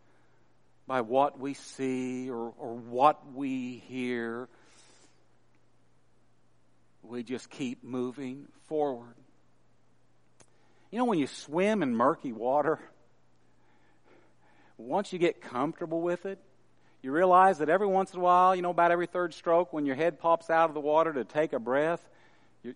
by 0.86 1.00
what 1.00 1.38
we 1.38 1.54
see 1.54 2.30
or, 2.30 2.52
or 2.58 2.74
what 2.74 3.32
we 3.32 3.82
hear. 3.88 4.48
We 7.02 7.22
just 7.22 7.48
keep 7.50 7.84
moving 7.84 8.46
forward. 8.68 9.14
You 10.90 10.98
know, 10.98 11.04
when 11.04 11.18
you 11.18 11.26
swim 11.26 11.82
in 11.82 11.94
murky 11.94 12.32
water, 12.32 12.78
once 14.78 15.12
you 15.12 15.18
get 15.18 15.40
comfortable 15.40 16.00
with 16.00 16.26
it, 16.26 16.38
you 17.06 17.12
realize 17.12 17.58
that 17.58 17.68
every 17.68 17.86
once 17.86 18.12
in 18.12 18.18
a 18.18 18.22
while, 18.22 18.56
you 18.56 18.62
know, 18.62 18.70
about 18.70 18.90
every 18.90 19.06
third 19.06 19.32
stroke, 19.32 19.72
when 19.72 19.86
your 19.86 19.94
head 19.94 20.18
pops 20.18 20.50
out 20.50 20.68
of 20.70 20.74
the 20.74 20.80
water 20.80 21.12
to 21.12 21.22
take 21.22 21.52
a 21.52 21.60
breath, 21.60 22.00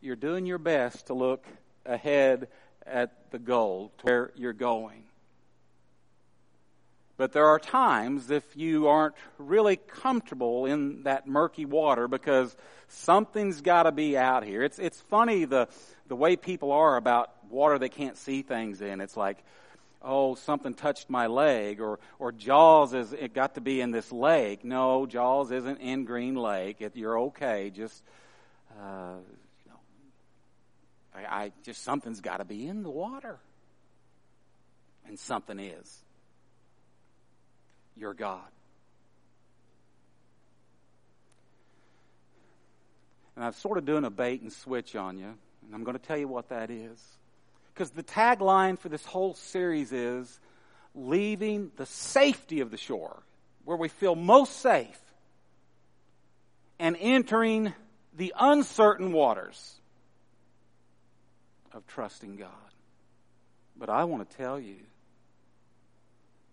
you're 0.00 0.14
doing 0.14 0.46
your 0.46 0.58
best 0.58 1.08
to 1.08 1.14
look 1.14 1.44
ahead 1.84 2.46
at 2.86 3.10
the 3.32 3.40
goal, 3.40 3.90
to 3.98 4.04
where 4.04 4.30
you're 4.36 4.52
going. 4.52 5.02
But 7.16 7.32
there 7.32 7.46
are 7.46 7.58
times 7.58 8.30
if 8.30 8.44
you 8.56 8.86
aren't 8.86 9.16
really 9.36 9.74
comfortable 9.74 10.64
in 10.64 11.02
that 11.02 11.26
murky 11.26 11.64
water 11.64 12.06
because 12.06 12.56
something's 12.86 13.62
got 13.62 13.82
to 13.82 13.92
be 13.92 14.16
out 14.16 14.44
here. 14.44 14.62
It's, 14.62 14.78
it's 14.78 15.00
funny 15.00 15.44
the, 15.44 15.66
the 16.06 16.14
way 16.14 16.36
people 16.36 16.70
are 16.70 16.96
about 16.96 17.32
water 17.50 17.80
they 17.80 17.88
can't 17.88 18.16
see 18.16 18.42
things 18.42 18.80
in. 18.80 19.00
It's 19.00 19.16
like, 19.16 19.38
oh, 20.02 20.34
something 20.34 20.74
touched 20.74 21.10
my 21.10 21.26
leg, 21.26 21.80
or, 21.80 21.98
or 22.18 22.32
Jaws 22.32 22.94
is, 22.94 23.12
it 23.12 23.34
got 23.34 23.54
to 23.54 23.60
be 23.60 23.80
in 23.80 23.90
this 23.90 24.10
lake. 24.10 24.64
No, 24.64 25.06
Jaws 25.06 25.50
isn't 25.50 25.78
in 25.78 26.04
Green 26.04 26.34
Lake. 26.34 26.82
You're 26.94 27.18
okay. 27.20 27.70
Just, 27.70 28.02
uh, 28.78 29.16
you 29.64 29.70
know, 29.70 29.80
I, 31.14 31.44
I 31.44 31.52
just, 31.64 31.82
something's 31.82 32.20
got 32.20 32.38
to 32.38 32.44
be 32.44 32.66
in 32.66 32.82
the 32.82 32.90
water. 32.90 33.38
And 35.06 35.18
something 35.18 35.58
is. 35.58 36.04
Your 37.96 38.14
God. 38.14 38.48
And 43.36 43.44
I'm 43.44 43.52
sort 43.54 43.78
of 43.78 43.84
doing 43.84 44.04
a 44.04 44.10
bait 44.10 44.40
and 44.42 44.52
switch 44.52 44.94
on 44.94 45.18
you, 45.18 45.34
and 45.64 45.74
I'm 45.74 45.84
going 45.84 45.98
to 45.98 46.02
tell 46.02 46.18
you 46.18 46.28
what 46.28 46.50
that 46.50 46.70
is. 46.70 47.02
Because 47.80 47.92
the 47.92 48.02
tagline 48.02 48.78
for 48.78 48.90
this 48.90 49.06
whole 49.06 49.32
series 49.32 49.90
is 49.90 50.38
leaving 50.94 51.72
the 51.76 51.86
safety 51.86 52.60
of 52.60 52.70
the 52.70 52.76
shore, 52.76 53.22
where 53.64 53.78
we 53.78 53.88
feel 53.88 54.14
most 54.14 54.60
safe, 54.60 55.00
and 56.78 56.94
entering 57.00 57.72
the 58.14 58.34
uncertain 58.38 59.12
waters 59.12 59.76
of 61.72 61.86
trusting 61.86 62.36
God. 62.36 62.50
But 63.78 63.88
I 63.88 64.04
want 64.04 64.28
to 64.28 64.36
tell 64.36 64.60
you 64.60 64.76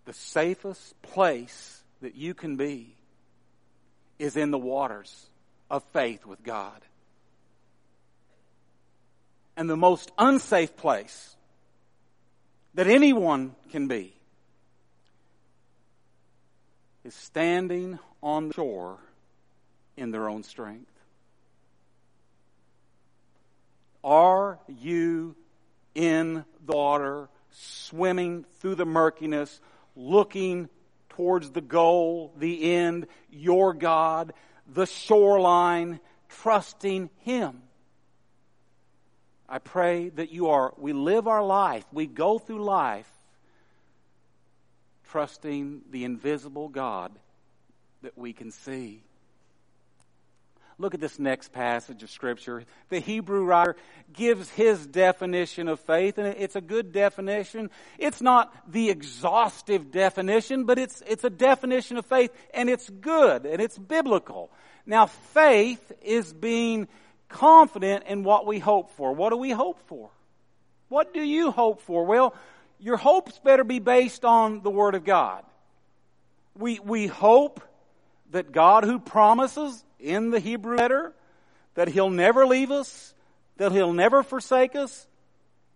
the 0.06 0.13
safest 0.13 1.02
place 1.02 1.84
that 2.00 2.16
you 2.16 2.36
can 2.36 2.56
be 2.56 2.96
is 4.18 4.38
in 4.38 4.52
the 4.52 4.58
waters 4.58 5.26
of 5.70 5.84
faith 5.92 6.26
with 6.26 6.42
God. 6.42 6.80
And 9.58 9.70
the 9.70 9.76
most 9.76 10.12
unsafe 10.17 10.78
place 10.78 11.36
that 12.76 12.88
anyone 12.88 13.56
can 13.72 13.88
be 13.88 14.13
is 17.04 17.15
standing 17.15 17.98
on 18.22 18.50
the 18.50 18.54
shore 18.54 19.00
in 19.98 20.12
their 20.12 20.30
own 20.30 20.43
strength. 20.43 20.91
Are 24.04 24.60
you 24.67 25.36
in 25.96 26.46
the 26.65 26.76
water, 26.76 27.28
swimming 27.50 28.46
through 28.60 28.76
the 28.76 28.86
murkiness, 28.86 29.60
looking 29.96 30.70
towards 31.10 31.50
the 31.50 31.62
goal, 31.62 32.32
the 32.38 32.76
end, 32.76 33.08
your 33.32 33.74
God, 33.74 34.34
the 34.72 34.86
shoreline, 34.86 36.00
trusting 36.30 37.10
Him? 37.22 37.63
I 39.50 39.60
pray 39.60 40.10
that 40.10 40.32
you 40.32 40.50
are, 40.50 40.74
we 40.78 40.94
live 40.94 41.28
our 41.28 41.44
life, 41.44 41.86
we 41.92 42.06
go 42.06 42.38
through 42.38 42.64
life 42.64 43.10
trusting 45.10 45.82
the 45.90 46.04
invisible 46.04 46.68
God 46.68 47.12
that 48.02 48.18
we 48.18 48.34
can 48.34 48.52
see. 48.52 49.02
Look 50.80 50.94
at 50.94 51.00
this 51.00 51.18
next 51.18 51.54
passage 51.54 52.04
of 52.04 52.12
Scripture. 52.12 52.64
The 52.90 53.00
Hebrew 53.00 53.44
writer 53.44 53.76
gives 54.14 54.48
his 54.52 54.86
definition 54.86 55.70
of 55.70 55.80
faith, 55.80 56.20
and 56.20 56.28
it's 56.28 56.56
a 56.56 56.62
good 56.62 56.92
definition. 56.92 57.72
It's 57.98 58.22
not 58.22 58.54
the 58.72 58.92
exhaustive 58.92 59.92
definition, 59.92 60.66
but 60.66 60.78
it's, 60.78 61.02
it's 61.08 61.24
a 61.24 61.32
definition 61.32 61.98
of 61.98 62.06
faith, 62.06 62.32
and 62.54 62.70
it's 62.70 62.90
good, 62.90 63.48
and 63.48 63.60
it's 63.60 63.78
biblical. 63.78 64.52
Now, 64.86 65.08
faith 65.08 65.92
is 66.04 66.32
being 66.32 66.88
confident 67.30 68.06
in 68.08 68.24
what 68.24 68.46
we 68.46 68.60
hope 68.60 68.92
for. 68.92 69.13
What 69.13 69.30
do 69.30 69.38
we 69.38 69.52
hope 69.52 69.80
for? 69.88 70.10
What 70.90 71.13
do 71.13 71.22
you 71.22 71.52
hope 71.52 71.82
for? 71.82 72.06
Well, 72.06 72.34
your 72.80 72.98
hopes 72.98 73.40
better 73.40 73.63
be 73.63 73.80
based 73.80 74.24
on 74.24 74.62
the 74.62 74.70
Word 74.70 74.96
of 74.96 75.04
God. 75.04 75.44
We, 76.58 76.80
we 76.80 77.08
hope 77.08 77.62
that 78.32 78.52
God 78.52 78.84
who 78.84 79.00
promises 79.00 79.84
in 80.00 80.32
the 80.32 80.40
Hebrew 80.40 80.78
letter 80.78 81.13
that 81.76 81.88
He'll 81.88 82.10
never 82.10 82.46
leave 82.46 82.72
us, 82.72 83.13
that 83.58 83.72
He'll 83.72 83.94
never 83.94 84.24
forsake 84.24 84.76
us, 84.76 85.08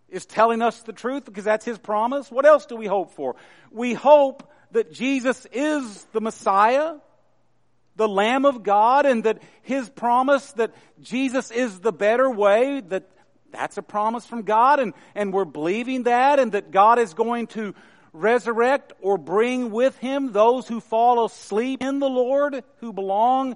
is 0.10 0.26
telling 0.26 0.62
us 0.62 0.82
the 0.82 0.94
truth 0.94 1.26
because 1.26 1.46
that's 1.46 1.66
His 1.66 1.78
promise. 1.78 2.32
What 2.32 2.46
else 2.46 2.66
do 2.66 2.76
we 2.76 2.88
hope 2.88 3.14
for? 3.14 3.36
We 3.72 3.94
hope 3.94 4.52
that 4.72 4.92
Jesus 4.92 5.48
is 5.52 6.06
the 6.12 6.22
Messiah, 6.22 6.96
the 7.96 8.08
Lamb 8.08 8.46
of 8.46 8.64
God, 8.64 9.06
and 9.06 9.24
that 9.26 9.42
His 9.62 9.90
promise 9.90 10.52
that 10.54 10.74
Jesus 11.02 11.52
is 11.52 11.80
the 11.80 11.92
better 11.92 12.30
way, 12.30 12.82
that 12.88 13.10
that's 13.52 13.78
a 13.78 13.84
promise 13.84 14.26
from 14.26 14.44
God, 14.44 14.80
and, 14.80 14.94
and 15.14 15.34
we're 15.34 15.46
believing 15.46 16.04
that, 16.04 16.40
and 16.40 16.54
that 16.54 16.72
God 16.72 17.00
is 17.00 17.14
going 17.14 17.48
to 17.48 17.76
resurrect 18.14 18.94
or 19.02 19.18
bring 19.18 19.72
with 19.72 19.98
him 19.98 20.32
those 20.32 20.68
who 20.68 20.80
fall 20.80 21.26
asleep 21.26 21.82
in 21.82 22.00
the 22.00 22.10
Lord, 22.10 22.64
who 22.78 22.94
belong 22.94 23.56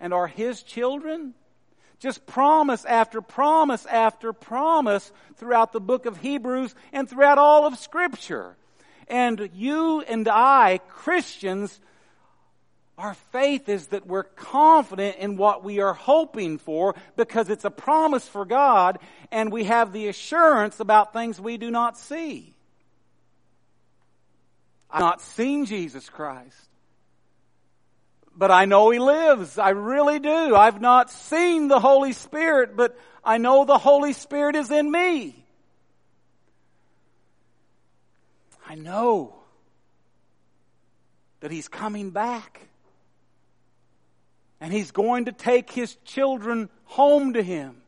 and 0.00 0.12
are 0.12 0.26
his 0.26 0.62
children? 0.62 1.34
Just 2.00 2.26
promise 2.26 2.84
after 2.84 3.22
promise 3.22 3.86
after 3.86 4.32
promise 4.32 5.12
throughout 5.36 5.72
the 5.72 5.80
book 5.80 6.06
of 6.06 6.16
Hebrews 6.16 6.74
and 6.92 7.08
throughout 7.08 7.38
all 7.38 7.64
of 7.64 7.78
Scripture. 7.78 8.56
And 9.06 9.50
you 9.54 10.00
and 10.00 10.26
I, 10.26 10.80
Christians, 10.88 11.80
our 13.02 13.14
faith 13.14 13.68
is 13.68 13.88
that 13.88 14.06
we're 14.06 14.22
confident 14.22 15.16
in 15.16 15.36
what 15.36 15.64
we 15.64 15.80
are 15.80 15.92
hoping 15.92 16.58
for 16.58 16.94
because 17.16 17.50
it's 17.50 17.64
a 17.64 17.70
promise 17.70 18.28
for 18.28 18.44
God 18.44 19.00
and 19.32 19.50
we 19.50 19.64
have 19.64 19.92
the 19.92 20.06
assurance 20.06 20.78
about 20.78 21.12
things 21.12 21.40
we 21.40 21.56
do 21.56 21.68
not 21.68 21.98
see. 21.98 22.54
I've 24.88 25.00
not 25.00 25.20
seen 25.20 25.64
Jesus 25.64 26.08
Christ. 26.08 26.56
But 28.36 28.52
I 28.52 28.66
know 28.66 28.90
He 28.90 29.00
lives. 29.00 29.58
I 29.58 29.70
really 29.70 30.20
do. 30.20 30.54
I've 30.54 30.80
not 30.80 31.10
seen 31.10 31.66
the 31.66 31.80
Holy 31.80 32.12
Spirit, 32.12 32.76
but 32.76 32.96
I 33.24 33.38
know 33.38 33.64
the 33.64 33.78
Holy 33.78 34.12
Spirit 34.12 34.54
is 34.54 34.70
in 34.70 34.88
me. 34.88 35.44
I 38.68 38.76
know 38.76 39.34
that 41.40 41.50
He's 41.50 41.66
coming 41.66 42.10
back. 42.10 42.68
And 44.62 44.72
He's 44.72 44.92
going 44.92 45.24
to 45.24 45.32
take 45.32 45.72
His 45.72 45.96
children 46.04 46.70
home 46.84 47.32
to 47.32 47.42
Him. 47.42 47.82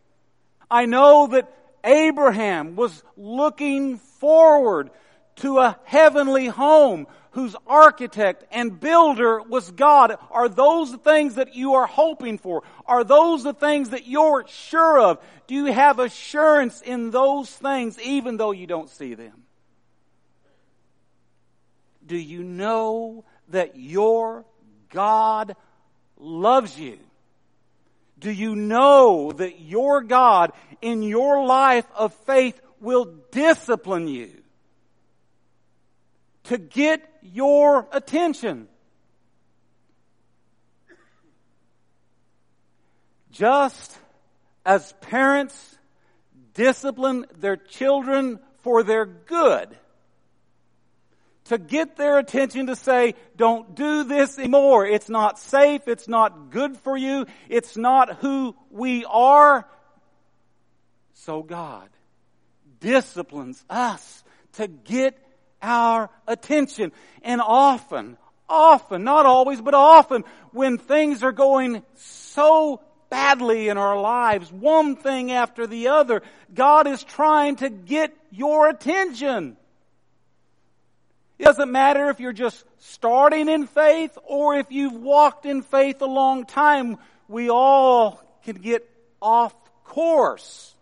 I 0.68 0.86
know 0.86 1.28
that 1.28 1.48
Abraham 1.84 2.74
was 2.74 3.04
looking 3.16 3.98
forward 3.98 4.90
to 5.36 5.60
a 5.60 5.78
heavenly 5.84 6.48
home 6.48 7.06
whose 7.30 7.54
architect 7.68 8.44
and 8.50 8.80
builder 8.80 9.40
was 9.40 9.70
God. 9.70 10.16
Are 10.32 10.48
those 10.48 10.90
the 10.90 10.98
things 10.98 11.36
that 11.36 11.54
you 11.54 11.74
are 11.74 11.86
hoping 11.86 12.38
for? 12.38 12.64
Are 12.86 13.04
those 13.04 13.44
the 13.44 13.54
things 13.54 13.90
that 13.90 14.08
you're 14.08 14.44
sure 14.48 14.98
of? 14.98 15.18
Do 15.46 15.54
you 15.54 15.66
have 15.66 16.00
assurance 16.00 16.80
in 16.80 17.12
those 17.12 17.50
things 17.50 18.00
even 18.00 18.36
though 18.36 18.52
you 18.52 18.66
don't 18.66 18.90
see 18.90 19.14
them? 19.14 19.44
Do 22.04 22.16
you 22.16 22.42
know 22.42 23.24
that 23.50 23.76
your 23.76 24.44
God 24.90 25.54
loves 26.24 26.78
you? 26.78 26.98
Do 28.18 28.30
you 28.30 28.56
know 28.56 29.32
that 29.32 29.60
your 29.60 30.02
God 30.02 30.52
in 30.80 31.02
your 31.02 31.44
life 31.44 31.86
of 31.94 32.14
faith 32.14 32.60
will 32.80 33.04
discipline 33.30 34.08
you? 34.08 34.44
to 36.44 36.58
get 36.58 37.02
your 37.22 37.86
attention. 37.92 38.68
Just 43.30 43.98
as 44.64 44.92
parents 45.00 45.76
discipline 46.52 47.26
their 47.38 47.56
children 47.56 48.38
for 48.58 48.82
their 48.82 49.04
good, 49.04 49.76
to 51.44 51.58
get 51.58 51.96
their 51.96 52.18
attention 52.18 52.66
to 52.66 52.76
say, 52.76 53.14
don't 53.36 53.74
do 53.74 54.04
this 54.04 54.38
anymore. 54.38 54.86
It's 54.86 55.08
not 55.08 55.38
safe. 55.38 55.86
It's 55.86 56.08
not 56.08 56.50
good 56.50 56.76
for 56.78 56.96
you. 56.96 57.26
It's 57.48 57.76
not 57.76 58.16
who 58.16 58.56
we 58.70 59.04
are. 59.04 59.66
So 61.12 61.42
God 61.42 61.88
disciplines 62.80 63.62
us 63.68 64.24
to 64.54 64.68
get 64.68 65.18
our 65.62 66.10
attention. 66.26 66.92
And 67.22 67.40
often, 67.40 68.16
often, 68.48 69.04
not 69.04 69.26
always, 69.26 69.60
but 69.60 69.74
often, 69.74 70.24
when 70.52 70.78
things 70.78 71.22
are 71.22 71.32
going 71.32 71.82
so 71.94 72.80
badly 73.10 73.68
in 73.68 73.78
our 73.78 74.00
lives, 74.00 74.50
one 74.50 74.96
thing 74.96 75.30
after 75.30 75.66
the 75.66 75.88
other, 75.88 76.22
God 76.52 76.86
is 76.86 77.02
trying 77.04 77.56
to 77.56 77.68
get 77.68 78.14
your 78.30 78.68
attention. 78.68 79.56
It 81.38 81.44
doesn't 81.44 81.70
matter 81.70 82.10
if 82.10 82.20
you're 82.20 82.32
just 82.32 82.64
starting 82.78 83.48
in 83.48 83.66
faith 83.66 84.16
or 84.24 84.56
if 84.56 84.70
you've 84.70 84.94
walked 84.94 85.46
in 85.46 85.62
faith 85.62 86.00
a 86.00 86.06
long 86.06 86.46
time, 86.46 86.98
we 87.28 87.50
all 87.50 88.22
can 88.44 88.56
get 88.56 88.88
off 89.20 89.54
course. 89.84 90.74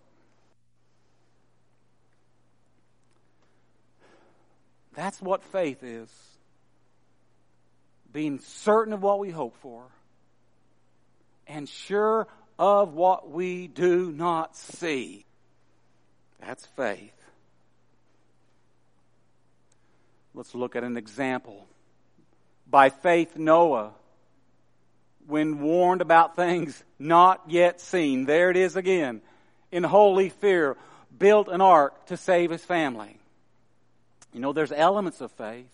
That's 4.95 5.21
what 5.23 5.43
faith 5.45 5.83
is. 5.83 6.09
Being 8.13 8.41
certain 8.41 8.93
of 8.93 9.03
what 9.03 9.19
we 9.19 9.31
hope 9.31 9.57
for 9.63 9.85
and 11.47 11.67
sure 11.69 12.27
of 12.59 12.93
what 12.93 13.31
we 13.31 13.69
do 13.69 14.13
not 14.13 14.55
see. 14.55 15.25
That's 16.41 16.67
faith. 16.77 17.13
Let's 20.35 20.55
look 20.55 20.77
at 20.77 20.85
an 20.85 20.97
example. 20.97 21.67
By 22.69 22.89
faith, 22.89 23.37
Noah, 23.37 23.93
when 25.27 25.61
warned 25.61 26.01
about 26.01 26.37
things 26.37 26.83
not 26.99 27.43
yet 27.49 27.81
seen, 27.81 28.25
there 28.25 28.51
it 28.51 28.57
is 28.57 28.77
again, 28.77 29.21
in 29.71 29.85
holy 29.85 30.31
fear, 30.31 30.77
built 31.19 31.49
an 31.49 31.61
ark 31.61 32.07
to 32.07 32.17
save 32.17 32.51
his 32.51 32.65
family. 32.65 33.19
You 34.33 34.41
know, 34.41 34.53
there's 34.53 34.73
elements 34.73 35.21
of 35.21 35.31
faith. 35.33 35.69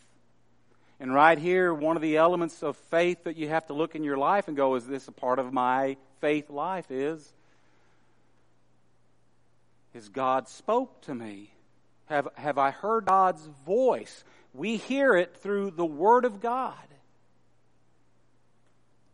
And 1.00 1.14
right 1.14 1.38
here, 1.38 1.72
one 1.72 1.94
of 1.94 2.02
the 2.02 2.16
elements 2.16 2.62
of 2.62 2.76
faith 2.76 3.24
that 3.24 3.36
you 3.36 3.48
have 3.48 3.66
to 3.68 3.72
look 3.72 3.94
in 3.94 4.02
your 4.02 4.18
life 4.18 4.48
and 4.48 4.56
go, 4.56 4.74
is 4.74 4.86
this 4.86 5.06
a 5.06 5.12
part 5.12 5.38
of 5.38 5.52
my 5.52 5.96
faith 6.20 6.50
life? 6.50 6.90
Is, 6.90 7.32
is 9.94 10.08
God 10.08 10.48
spoke 10.48 11.00
to 11.02 11.14
me? 11.14 11.52
Have, 12.06 12.28
have 12.34 12.58
I 12.58 12.72
heard 12.72 13.04
God's 13.04 13.46
voice? 13.64 14.24
We 14.54 14.76
hear 14.76 15.16
it 15.16 15.37
through 15.37 15.72
the 15.72 15.87
Word 15.87 16.24
of 16.24 16.40
God. 16.40 16.74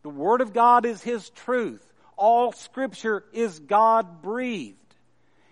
The 0.03 0.09
Word 0.09 0.41
of 0.41 0.53
God 0.53 0.85
is 0.85 1.01
His 1.01 1.29
truth. 1.31 1.85
All 2.17 2.51
Scripture 2.51 3.23
is 3.33 3.59
God 3.59 4.21
breathed. 4.21 4.77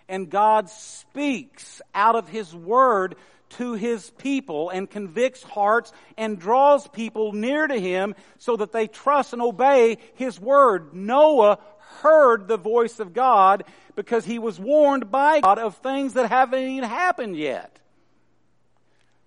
And 0.08 0.30
God 0.30 0.70
speaks 0.70 1.82
out 1.94 2.16
of 2.16 2.30
His 2.30 2.54
Word 2.54 3.16
to 3.50 3.74
His 3.74 4.10
people 4.12 4.70
and 4.70 4.90
convicts 4.90 5.44
hearts 5.44 5.92
and 6.18 6.40
draws 6.40 6.88
people 6.88 7.34
near 7.34 7.68
to 7.68 7.80
Him 7.80 8.16
so 8.38 8.56
that 8.58 8.72
they 8.72 8.88
trust 8.88 9.34
and 9.34 9.42
obey 9.42 9.98
His 10.16 10.40
Word. 10.40 10.94
Noah 10.94 11.60
heard 12.02 12.48
the 12.48 12.58
voice 12.58 13.00
of 13.00 13.14
God 13.14 13.64
because 13.96 14.26
he 14.26 14.40
was 14.40 14.60
warned 14.60 15.12
by 15.12 15.42
God 15.42 15.60
of 15.60 15.78
things 15.78 16.14
that 16.14 16.30
haven't 16.30 16.64
even 16.64 16.90
happened 16.90 17.36
yet. 17.36 17.80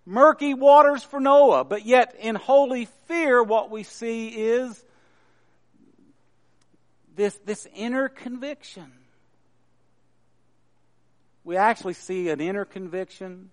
Murky 0.07 0.55
waters 0.55 1.03
for 1.03 1.19
Noah, 1.19 1.64
but 1.64 1.85
yet 1.85 2.14
in 2.21 2.37
holy 2.37 2.87
fear 3.07 3.42
what 3.42 3.71
we 3.71 3.83
see 3.83 4.29
is 4.29 4.85
this, 7.16 7.37
this 7.45 7.66
inner 7.75 8.09
conviction. 8.09 8.92
We 11.42 11.57
actually 11.57 11.95
see 11.95 12.29
an 12.29 12.40
inner 12.40 12.64
conviction, 12.64 13.51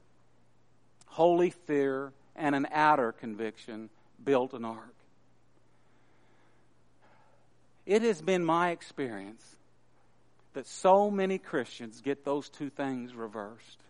holy 1.07 1.49
fear, 1.49 2.11
and 2.35 2.55
an 2.55 2.67
outer 2.71 3.11
conviction 3.11 3.89
built 4.23 4.53
an 4.53 4.63
ark. 4.63 4.93
It 7.85 8.03
has 8.03 8.21
been 8.21 8.45
my 8.45 8.69
experience 8.71 9.43
that 10.53 10.67
so 10.67 11.09
many 11.09 11.37
Christians 11.37 12.01
get 12.01 12.23
those 12.23 12.49
two 12.49 12.69
things 12.69 13.13
reversed. 13.13 13.82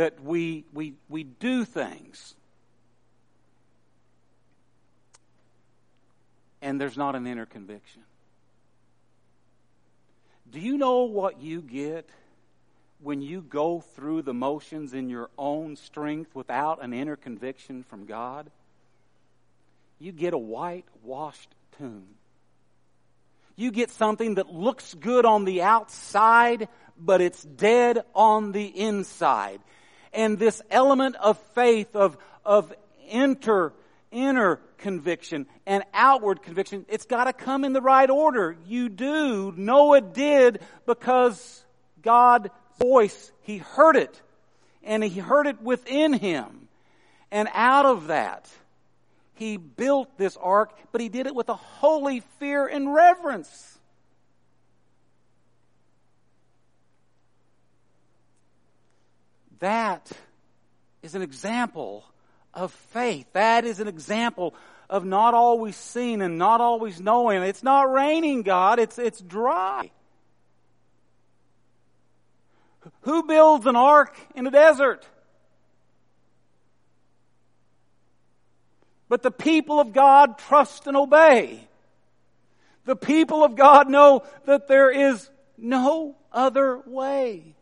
That 0.00 0.24
we, 0.24 0.64
we, 0.72 0.94
we 1.10 1.24
do 1.24 1.66
things 1.66 2.34
and 6.62 6.80
there's 6.80 6.96
not 6.96 7.14
an 7.14 7.26
inner 7.26 7.44
conviction. 7.44 8.02
Do 10.50 10.58
you 10.58 10.76
know 10.76 11.02
what 11.02 11.40
you 11.40 11.60
get 11.60 12.08
when 13.02 13.22
you 13.22 13.40
go 13.40 13.80
through 13.80 14.22
the 14.22 14.34
motions 14.34 14.94
in 14.94 15.08
your 15.08 15.30
own 15.38 15.76
strength 15.76 16.34
without 16.34 16.82
an 16.82 16.92
inner 16.92 17.16
conviction 17.16 17.84
from 17.84 18.06
God? 18.06 18.50
You 19.98 20.12
get 20.12 20.32
a 20.32 20.38
whitewashed 20.38 21.50
tomb. 21.78 22.06
You 23.56 23.70
get 23.70 23.90
something 23.90 24.36
that 24.36 24.50
looks 24.50 24.94
good 24.94 25.26
on 25.26 25.44
the 25.44 25.62
outside, 25.62 26.68
but 26.98 27.20
it's 27.20 27.42
dead 27.42 28.02
on 28.14 28.52
the 28.52 28.64
inside. 28.64 29.60
And 30.12 30.38
this 30.38 30.60
element 30.70 31.16
of 31.16 31.38
faith, 31.54 31.94
of, 31.94 32.16
of 32.44 32.72
enter 33.08 33.72
inner 34.10 34.60
conviction 34.78 35.46
and 35.66 35.84
outward 35.94 36.42
conviction. 36.42 36.84
It's 36.88 37.06
got 37.06 37.24
to 37.24 37.32
come 37.32 37.64
in 37.64 37.72
the 37.72 37.80
right 37.80 38.10
order. 38.10 38.56
You 38.66 38.88
do. 38.88 39.52
Noah 39.56 40.00
did 40.00 40.60
because 40.86 41.64
God's 42.02 42.48
voice, 42.78 43.30
he 43.42 43.58
heard 43.58 43.96
it. 43.96 44.20
And 44.82 45.04
he 45.04 45.20
heard 45.20 45.46
it 45.46 45.60
within 45.62 46.12
him. 46.12 46.68
And 47.30 47.48
out 47.52 47.86
of 47.86 48.08
that, 48.08 48.48
he 49.34 49.56
built 49.56 50.18
this 50.18 50.36
ark, 50.36 50.76
but 50.90 51.00
he 51.00 51.08
did 51.08 51.26
it 51.26 51.34
with 51.34 51.48
a 51.48 51.54
holy 51.54 52.20
fear 52.38 52.66
and 52.66 52.92
reverence. 52.92 53.78
That 59.60 60.10
is 61.02 61.14
an 61.14 61.22
example 61.22 62.04
of 62.52 62.72
faith. 62.72 63.26
That 63.34 63.64
is 63.64 63.78
an 63.78 63.88
example 63.88 64.54
of 64.88 65.04
not 65.04 65.34
always 65.34 65.76
seeing 65.76 66.20
and 66.20 66.36
not 66.38 66.60
always 66.60 67.00
knowing. 67.00 67.42
It's 67.42 67.62
not 67.62 67.92
raining, 67.92 68.42
God. 68.42 68.78
It's, 68.78 68.98
it's 68.98 69.20
dry. 69.20 69.90
Who 73.02 73.22
builds 73.22 73.66
an 73.66 73.76
ark 73.76 74.16
in 74.34 74.46
a 74.46 74.50
desert? 74.50 75.06
But 79.08 79.22
the 79.22 79.30
people 79.30 79.78
of 79.78 79.92
God 79.92 80.38
trust 80.38 80.86
and 80.86 80.96
obey. 80.96 81.68
The 82.86 82.96
people 82.96 83.44
of 83.44 83.56
God 83.56 83.90
know 83.90 84.22
that 84.46 84.68
there 84.68 84.90
is 84.90 85.28
no 85.58 86.16
other 86.32 86.78
way. 86.86 87.54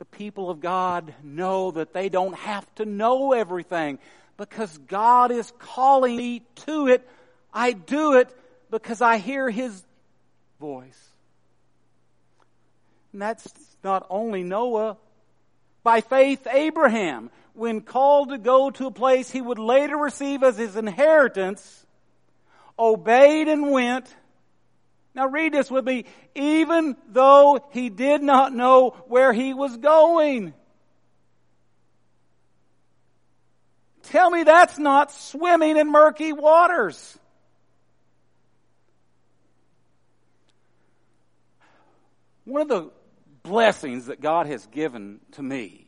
people 0.11 0.49
of 0.49 0.59
God 0.59 1.13
know 1.23 1.71
that 1.71 1.93
they 1.93 2.09
don't 2.09 2.35
have 2.35 2.65
to 2.75 2.85
know 2.85 3.33
everything 3.33 3.99
because 4.37 4.77
God 4.77 5.31
is 5.31 5.51
calling 5.59 6.15
me 6.15 6.43
to 6.67 6.87
it. 6.87 7.07
I 7.53 7.73
do 7.73 8.13
it 8.13 8.29
because 8.69 9.01
I 9.01 9.17
hear 9.17 9.49
His 9.49 9.83
voice. 10.59 11.09
And 13.13 13.21
that's 13.21 13.51
not 13.83 14.05
only 14.09 14.43
Noah. 14.43 14.97
By 15.83 16.01
faith, 16.01 16.47
Abraham, 16.49 17.31
when 17.53 17.81
called 17.81 18.29
to 18.29 18.37
go 18.37 18.69
to 18.71 18.87
a 18.87 18.91
place 18.91 19.29
he 19.29 19.41
would 19.41 19.59
later 19.59 19.97
receive 19.97 20.43
as 20.43 20.57
his 20.57 20.75
inheritance, 20.75 21.85
obeyed 22.77 23.47
and 23.47 23.71
went 23.71 24.13
now 25.13 25.27
read 25.27 25.53
this 25.53 25.69
with 25.69 25.85
me. 25.85 26.05
Even 26.35 26.95
though 27.09 27.67
he 27.71 27.89
did 27.89 28.21
not 28.21 28.53
know 28.53 28.91
where 29.07 29.33
he 29.33 29.53
was 29.53 29.75
going. 29.77 30.53
Tell 34.03 34.29
me 34.29 34.43
that's 34.43 34.77
not 34.77 35.11
swimming 35.11 35.77
in 35.77 35.91
murky 35.91 36.33
waters. 36.33 37.17
One 42.45 42.61
of 42.61 42.67
the 42.67 42.89
blessings 43.43 44.07
that 44.07 44.21
God 44.21 44.47
has 44.47 44.65
given 44.67 45.19
to 45.33 45.43
me 45.43 45.87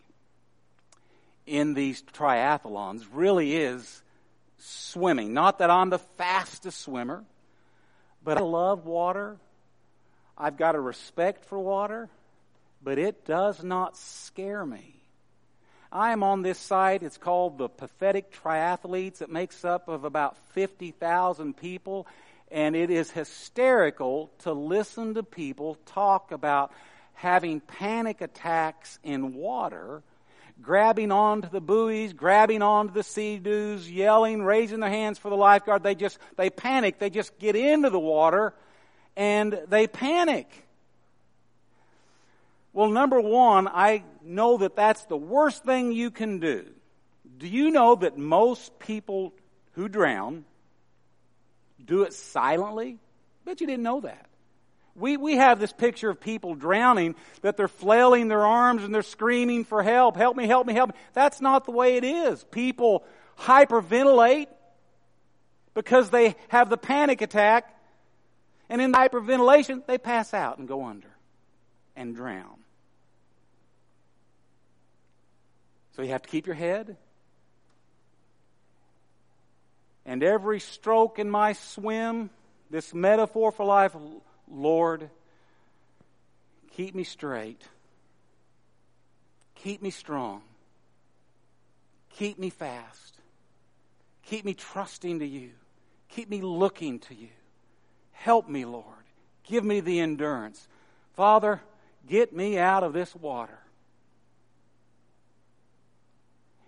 in 1.46 1.74
these 1.74 2.02
triathlons 2.04 3.06
really 3.12 3.56
is 3.56 4.04
swimming. 4.58 5.34
Not 5.34 5.60
that 5.60 5.70
I'm 5.70 5.90
the 5.90 6.00
fastest 6.00 6.82
swimmer. 6.82 7.24
But 8.24 8.38
I 8.38 8.42
love 8.42 8.86
water. 8.86 9.38
I've 10.38 10.58
got 10.58 10.76
a 10.76 10.80
respect 10.80 11.46
for 11.46 11.60
water, 11.60 12.10
but 12.82 12.98
it 12.98 13.26
does 13.26 13.64
not 13.64 13.98
scare 13.98 14.66
me. 14.66 14.96
I 15.92 16.12
am 16.12 16.24
on 16.24 16.42
this 16.42 16.58
site. 16.58 17.04
It's 17.04 17.18
called 17.18 17.58
the 17.58 17.70
Pathetic 17.70 18.34
Triathletes. 18.34 19.22
It 19.22 19.30
makes 19.30 19.64
up 19.64 19.88
of 19.88 20.06
about 20.06 20.38
50,000 20.54 21.56
people. 21.56 22.08
And 22.50 22.76
it 22.76 22.90
is 22.90 23.12
hysterical 23.12 24.32
to 24.40 24.54
listen 24.54 25.14
to 25.16 25.24
people 25.24 25.78
talk 25.86 26.32
about 26.32 26.72
having 27.14 27.60
panic 27.60 28.22
attacks 28.22 28.98
in 29.04 29.36
water 29.36 30.02
grabbing 30.62 31.12
onto 31.12 31.50
the 31.50 31.62
buoys, 31.62 32.14
grabbing 32.14 32.62
onto 32.62 32.94
the 32.94 33.04
Sea-Doos, 33.04 33.90
yelling, 33.90 34.44
raising 34.44 34.80
their 34.80 34.90
hands 34.90 35.18
for 35.18 35.30
the 35.30 35.36
lifeguard. 35.36 35.84
They 35.84 35.96
just, 35.96 36.18
they 36.38 36.50
panic. 36.50 37.00
They 37.00 37.10
just 37.10 37.38
get 37.40 37.56
into 37.56 37.90
the 37.90 38.00
water 38.00 38.54
and 39.16 39.60
they 39.68 39.88
panic. 39.88 40.50
Well, 42.72 42.90
number 42.90 43.22
one, 43.22 43.68
I 43.68 44.04
know 44.24 44.58
that 44.58 44.76
that's 44.76 45.06
the 45.06 45.18
worst 45.18 45.64
thing 45.64 45.92
you 45.92 46.10
can 46.10 46.40
do. 46.40 46.66
Do 47.38 47.48
you 47.48 47.70
know 47.70 47.96
that 47.96 48.18
most 48.18 48.80
people 48.80 49.34
who 49.74 49.88
drown 49.88 50.46
do 51.84 52.04
it 52.04 52.14
silently? 52.14 52.98
Bet 53.46 53.62
you 53.62 53.68
didn't 53.68 53.84
know 53.84 54.02
that. 54.02 54.28
We, 54.96 55.18
we 55.18 55.38
have 55.38 55.60
this 55.60 55.74
picture 55.74 56.10
of 56.10 56.20
people 56.20 56.54
drowning, 56.54 57.16
that 57.42 57.58
they're 57.58 57.68
flailing 57.68 58.28
their 58.28 58.46
arms 58.46 58.84
and 58.84 58.94
they're 58.94 59.02
screaming 59.02 59.66
for 59.66 59.82
help. 59.82 60.16
Help 60.16 60.38
me, 60.38 60.46
help 60.46 60.68
me, 60.68 60.74
help 60.74 60.90
me. 60.90 60.96
That's 61.14 61.42
not 61.42 61.66
the 61.66 61.72
way 61.72 61.98
it 61.98 62.04
is. 62.04 62.44
People 62.46 63.04
hyperventilate 63.40 64.48
because 65.74 66.12
they 66.12 66.36
have 66.50 66.70
the 66.70 66.78
panic 66.78 67.22
attack. 67.22 67.70
And 68.70 68.82
in 68.82 68.92
the 68.92 68.98
hyperventilation, 68.98 69.86
they 69.88 69.98
pass 69.98 70.34
out 70.34 70.60
and 70.60 70.68
go 70.68 70.86
under 70.86 71.10
and 71.96 72.16
drown. 72.16 72.60
So 75.96 76.02
you 76.02 76.10
have 76.10 76.22
to 76.24 76.30
keep 76.30 76.46
your 76.46 76.56
head. 76.56 76.98
And 80.06 80.24
every 80.24 80.60
stroke 80.60 81.18
in 81.18 81.30
my 81.30 81.54
swim, 81.54 82.30
this 82.70 82.94
metaphor 82.94 83.52
for 83.52 83.66
life, 83.66 83.96
Lord, 84.54 85.10
keep 86.72 86.94
me 86.94 87.04
straight. 87.04 87.62
Keep 89.56 89.82
me 89.82 89.90
strong. 89.90 90.44
Keep 92.12 92.38
me 92.38 92.50
fast. 92.50 93.18
Keep 94.24 94.46
me 94.46 94.54
trusting 94.54 95.20
to 95.20 95.26
you. 95.26 95.50
Keep 96.10 96.30
me 96.30 96.42
looking 96.42 97.00
to 97.00 97.16
you. 97.16 97.30
Help 98.12 98.48
me, 98.48 98.66
Lord. 98.66 98.86
Give 99.44 99.64
me 99.64 99.80
the 99.80 100.00
endurance. 100.00 100.68
Father, 101.16 101.62
get 102.08 102.34
me 102.34 102.58
out 102.58 102.84
of 102.84 102.94
this 102.94 103.14
water. 103.16 103.58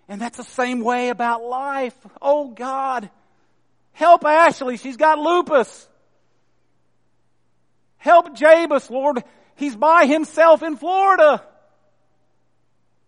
And 0.08 0.20
that's 0.20 0.36
the 0.36 0.44
same 0.44 0.80
way 0.80 1.08
about 1.08 1.42
life. 1.42 1.96
Oh 2.20 2.48
God, 2.48 3.10
help 3.92 4.24
Ashley. 4.24 4.76
She's 4.76 4.96
got 4.96 5.18
lupus. 5.18 5.88
Help 8.06 8.36
Jabus, 8.36 8.88
Lord. 8.88 9.24
He's 9.56 9.74
by 9.74 10.06
himself 10.06 10.62
in 10.62 10.76
Florida. 10.76 11.42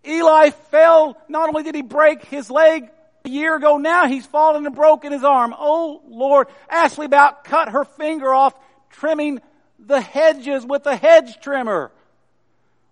Eli 0.05 0.51
fell. 0.51 1.17
Not 1.29 1.49
only 1.49 1.63
did 1.63 1.77
he 1.77 1.83
break 1.83 2.25
his 2.25 2.51
leg 2.51 2.91
a 3.25 3.29
year 3.29 3.55
ago, 3.55 3.79
now 3.79 4.09
he's 4.09 4.27
fallen 4.27 4.67
and 4.67 4.75
broken 4.75 5.13
his 5.13 5.23
arm. 5.23 5.55
Oh 5.57 6.03
Lord, 6.09 6.49
Ashley 6.69 7.07
about 7.07 7.45
cut 7.45 7.69
her 7.69 7.85
finger 7.85 8.35
off 8.35 8.55
trimming 8.91 9.41
the 9.79 10.01
hedges 10.01 10.67
with 10.67 10.85
a 10.87 10.97
hedge 10.97 11.39
trimmer. 11.41 11.93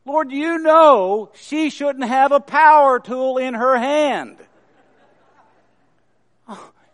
Lord, 0.05 0.31
you 0.31 0.59
know 0.59 1.33
she 1.35 1.71
shouldn't 1.71 2.05
have 2.05 2.31
a 2.31 2.39
power 2.39 3.01
tool 3.01 3.37
in 3.37 3.55
her 3.55 3.77
hand. 3.77 4.37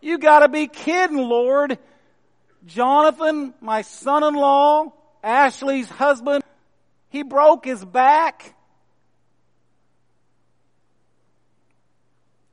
You 0.01 0.17
gotta 0.17 0.49
be 0.49 0.69
kidding, 0.69 1.19
Lord. 1.19 1.79
Jonathan, 2.65 3.53
my 3.61 3.83
son-in-law, 3.83 4.95
Ashley's 5.23 5.89
husband, 5.89 6.43
he 7.09 7.23
broke 7.23 7.65
his 7.65 7.85
back. 7.85 8.55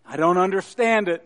I 0.06 0.18
don't 0.18 0.38
understand 0.38 1.08
it. 1.08 1.26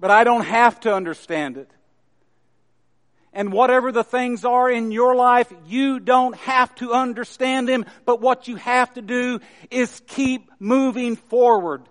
But 0.00 0.10
I 0.10 0.24
don't 0.24 0.44
have 0.44 0.80
to 0.80 0.94
understand 0.94 1.56
it. 1.56 1.70
And 3.32 3.52
whatever 3.52 3.92
the 3.92 4.04
things 4.04 4.44
are 4.44 4.70
in 4.70 4.90
your 4.90 5.14
life, 5.14 5.52
you 5.66 6.00
don't 6.00 6.36
have 6.36 6.74
to 6.76 6.92
understand 6.92 7.68
them, 7.68 7.86
but 8.04 8.20
what 8.20 8.46
you 8.46 8.56
have 8.56 8.92
to 8.94 9.02
do 9.02 9.40
is 9.70 10.02
keep 10.06 10.50
moving 10.58 11.16
forward. 11.16 11.88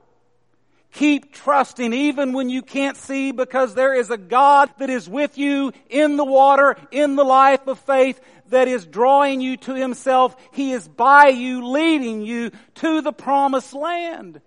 Keep 0.93 1.34
trusting 1.34 1.93
even 1.93 2.34
when 2.34 2.49
you 2.49 2.62
can't 2.62 2.97
see 2.97 3.32
because 3.32 3.73
there 3.73 3.93
is 3.93 4.10
a 4.10 4.17
God 4.17 4.69
that 4.80 4.89
is 4.89 5.08
with 5.08 5.38
you 5.38 5.71
in 5.89 6.17
the 6.17 6.25
water, 6.25 6.75
in 6.91 7.15
the 7.15 7.23
life 7.23 7.65
of 7.67 7.80
faith 7.80 8.19
that 8.49 8.67
is 8.67 8.86
drawing 8.86 9.39
you 9.39 9.56
to 9.56 9.73
Himself. 9.73 10.36
He 10.51 10.73
is 10.73 10.88
by 10.88 11.30
you, 11.30 11.67
leading 11.69 12.21
you 12.21 12.51
to 12.75 13.01
the 13.01 13.13
promised 13.13 13.73
land. 13.73 14.41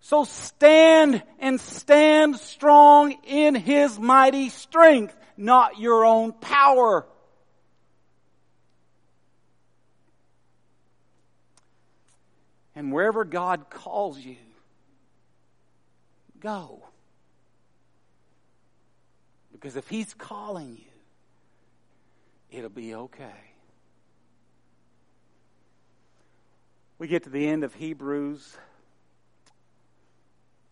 So 0.00 0.24
stand 0.24 1.22
and 1.38 1.58
stand 1.58 2.36
strong 2.36 3.16
in 3.24 3.54
His 3.54 3.98
mighty 3.98 4.50
strength, 4.50 5.16
not 5.38 5.78
your 5.78 6.04
own 6.04 6.32
power. 6.32 7.06
And 12.74 12.92
wherever 12.92 13.24
God 13.24 13.68
calls 13.70 14.18
you, 14.18 14.36
Go. 16.40 16.82
Because 19.52 19.76
if 19.76 19.88
He's 19.88 20.14
calling 20.14 20.78
you, 20.78 22.58
it'll 22.58 22.70
be 22.70 22.94
okay. 22.94 23.50
We 26.98 27.08
get 27.08 27.24
to 27.24 27.30
the 27.30 27.46
end 27.46 27.64
of 27.64 27.74
Hebrews. 27.74 28.56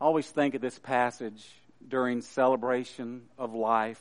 I 0.00 0.04
always 0.04 0.28
think 0.28 0.54
of 0.54 0.60
this 0.60 0.78
passage 0.78 1.44
during 1.86 2.20
celebration 2.20 3.22
of 3.38 3.54
life 3.54 4.00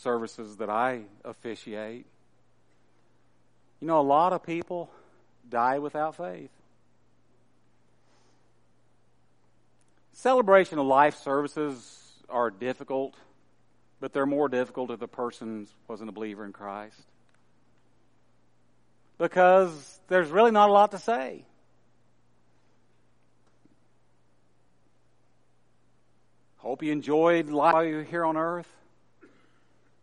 services 0.00 0.56
that 0.56 0.70
I 0.70 1.02
officiate. 1.24 2.06
You 3.80 3.86
know, 3.86 4.00
a 4.00 4.02
lot 4.02 4.32
of 4.32 4.42
people 4.42 4.90
die 5.48 5.78
without 5.78 6.16
faith. 6.16 6.50
Celebration 10.22 10.78
of 10.78 10.86
life 10.86 11.16
services 11.16 12.12
are 12.28 12.48
difficult, 12.48 13.16
but 13.98 14.12
they're 14.12 14.24
more 14.24 14.48
difficult 14.48 14.92
if 14.92 15.00
the 15.00 15.08
person 15.08 15.66
wasn't 15.88 16.08
a 16.08 16.12
believer 16.12 16.44
in 16.44 16.52
Christ. 16.52 17.02
Because 19.18 19.98
there's 20.06 20.30
really 20.30 20.52
not 20.52 20.70
a 20.70 20.72
lot 20.72 20.92
to 20.92 21.00
say. 21.00 21.44
Hope 26.58 26.84
you 26.84 26.92
enjoyed 26.92 27.48
life 27.48 27.74
while 27.74 27.84
you 27.84 27.96
were 27.96 28.04
here 28.04 28.24
on 28.24 28.36
earth. 28.36 28.68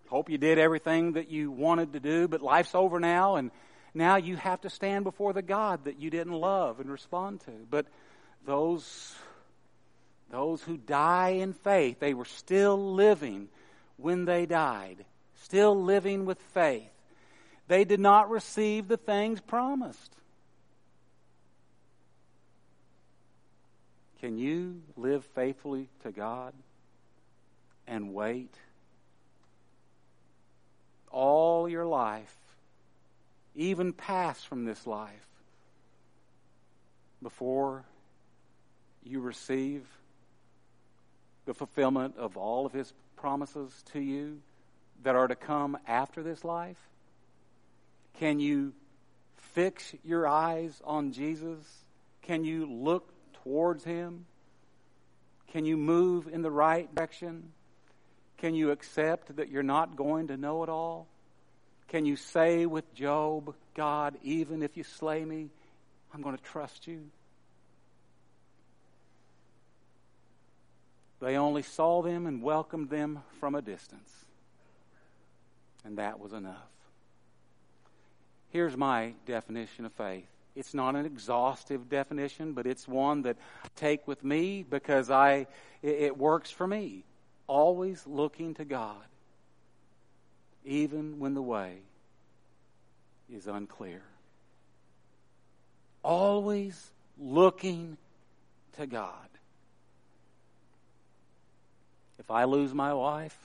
Hope 0.09 0.29
you 0.29 0.37
did 0.37 0.59
everything 0.59 1.13
that 1.13 1.31
you 1.31 1.49
wanted 1.49 1.93
to 1.93 2.01
do, 2.01 2.27
but 2.27 2.41
life's 2.41 2.75
over 2.75 2.99
now, 2.99 3.37
and 3.37 3.51
now 3.93 4.17
you 4.17 4.35
have 4.35 4.59
to 4.61 4.69
stand 4.69 5.05
before 5.05 5.31
the 5.31 5.41
God 5.41 5.85
that 5.85 5.97
you 6.01 6.09
didn't 6.09 6.33
love 6.33 6.81
and 6.81 6.91
respond 6.91 7.39
to. 7.45 7.53
But 7.69 7.85
those 8.45 9.15
those 10.29 10.61
who 10.61 10.77
die 10.77 11.29
in 11.29 11.53
faith, 11.53 11.99
they 11.99 12.13
were 12.13 12.25
still 12.25 12.93
living 12.93 13.49
when 13.97 14.25
they 14.25 14.45
died, 14.45 15.05
still 15.41 15.81
living 15.81 16.25
with 16.25 16.39
faith. 16.53 16.91
They 17.67 17.83
did 17.83 17.99
not 17.99 18.29
receive 18.29 18.87
the 18.87 18.97
things 18.97 19.41
promised. 19.41 20.15
Can 24.19 24.37
you 24.37 24.81
live 24.97 25.23
faithfully 25.35 25.87
to 26.03 26.11
God 26.11 26.53
and 27.87 28.13
wait 28.13 28.53
all 31.11 31.67
your 31.67 31.85
life, 31.85 32.35
even 33.55 33.93
pass 33.93 34.43
from 34.43 34.65
this 34.65 34.85
life, 34.85 35.25
before 37.21 37.83
you 39.03 39.19
receive 39.19 39.83
the 41.49 41.53
fulfillment 41.55 42.13
of 42.15 42.37
all 42.37 42.67
of 42.67 42.73
His 42.73 42.93
promises 43.15 43.83
to 43.91 43.99
you 43.99 44.39
that 45.01 45.15
are 45.15 45.27
to 45.27 45.35
come 45.35 45.75
after 45.87 46.21
this 46.21 46.43
life? 46.43 46.77
Can 48.19 48.39
you 48.39 48.73
fix 49.55 49.95
your 50.03 50.27
eyes 50.27 50.79
on 50.83 51.11
Jesus? 51.11 51.65
Can 52.21 52.43
you 52.43 52.67
look 52.67 53.11
towards 53.43 53.83
Him? 53.83 54.27
Can 55.51 55.65
you 55.65 55.75
move 55.75 56.27
in 56.27 56.43
the 56.43 56.51
right 56.51 56.93
direction? 56.93 57.51
Can 58.37 58.53
you 58.53 58.69
accept 58.69 59.37
that 59.37 59.49
you're 59.49 59.63
not 59.63 59.95
going 59.95 60.27
to 60.27 60.37
know 60.37 60.61
it 60.61 60.69
all? 60.69 61.07
Can 61.87 62.05
you 62.05 62.15
say 62.15 62.67
with 62.67 62.93
Job, 62.93 63.55
God, 63.73 64.19
even 64.21 64.61
if 64.61 64.77
you 64.77 64.83
slay 64.83 65.25
me, 65.25 65.49
I'm 66.13 66.21
going 66.21 66.37
to 66.37 66.43
trust 66.43 66.85
you? 66.85 67.09
They 71.19 71.35
only 71.37 71.63
saw 71.63 72.01
them 72.01 72.25
and 72.25 72.41
welcomed 72.41 72.89
them 72.89 73.19
from 73.39 73.55
a 73.55 73.61
distance. 73.61 74.13
And 75.83 75.97
that 75.97 76.19
was 76.19 76.33
enough. 76.33 76.55
Here's 78.51 78.75
my 78.75 79.13
definition 79.25 79.85
of 79.85 79.93
faith. 79.93 80.27
It's 80.55 80.73
not 80.73 80.95
an 80.95 81.05
exhaustive 81.05 81.89
definition, 81.89 82.53
but 82.53 82.65
it's 82.65 82.87
one 82.87 83.21
that 83.23 83.37
I 83.63 83.67
take 83.75 84.07
with 84.07 84.23
me 84.23 84.65
because 84.67 85.09
I 85.09 85.47
it 85.81 86.17
works 86.17 86.51
for 86.51 86.67
me. 86.67 87.03
Always 87.47 88.05
looking 88.05 88.55
to 88.55 88.65
God, 88.65 89.05
even 90.65 91.19
when 91.19 91.33
the 91.33 91.41
way 91.41 91.77
is 93.31 93.47
unclear. 93.47 94.01
Always 96.03 96.91
looking 97.17 97.97
to 98.77 98.87
God. 98.87 99.29
If 102.29 102.33
I 102.33 102.43
lose 102.43 102.75
my 102.75 102.93
wife, 102.93 103.35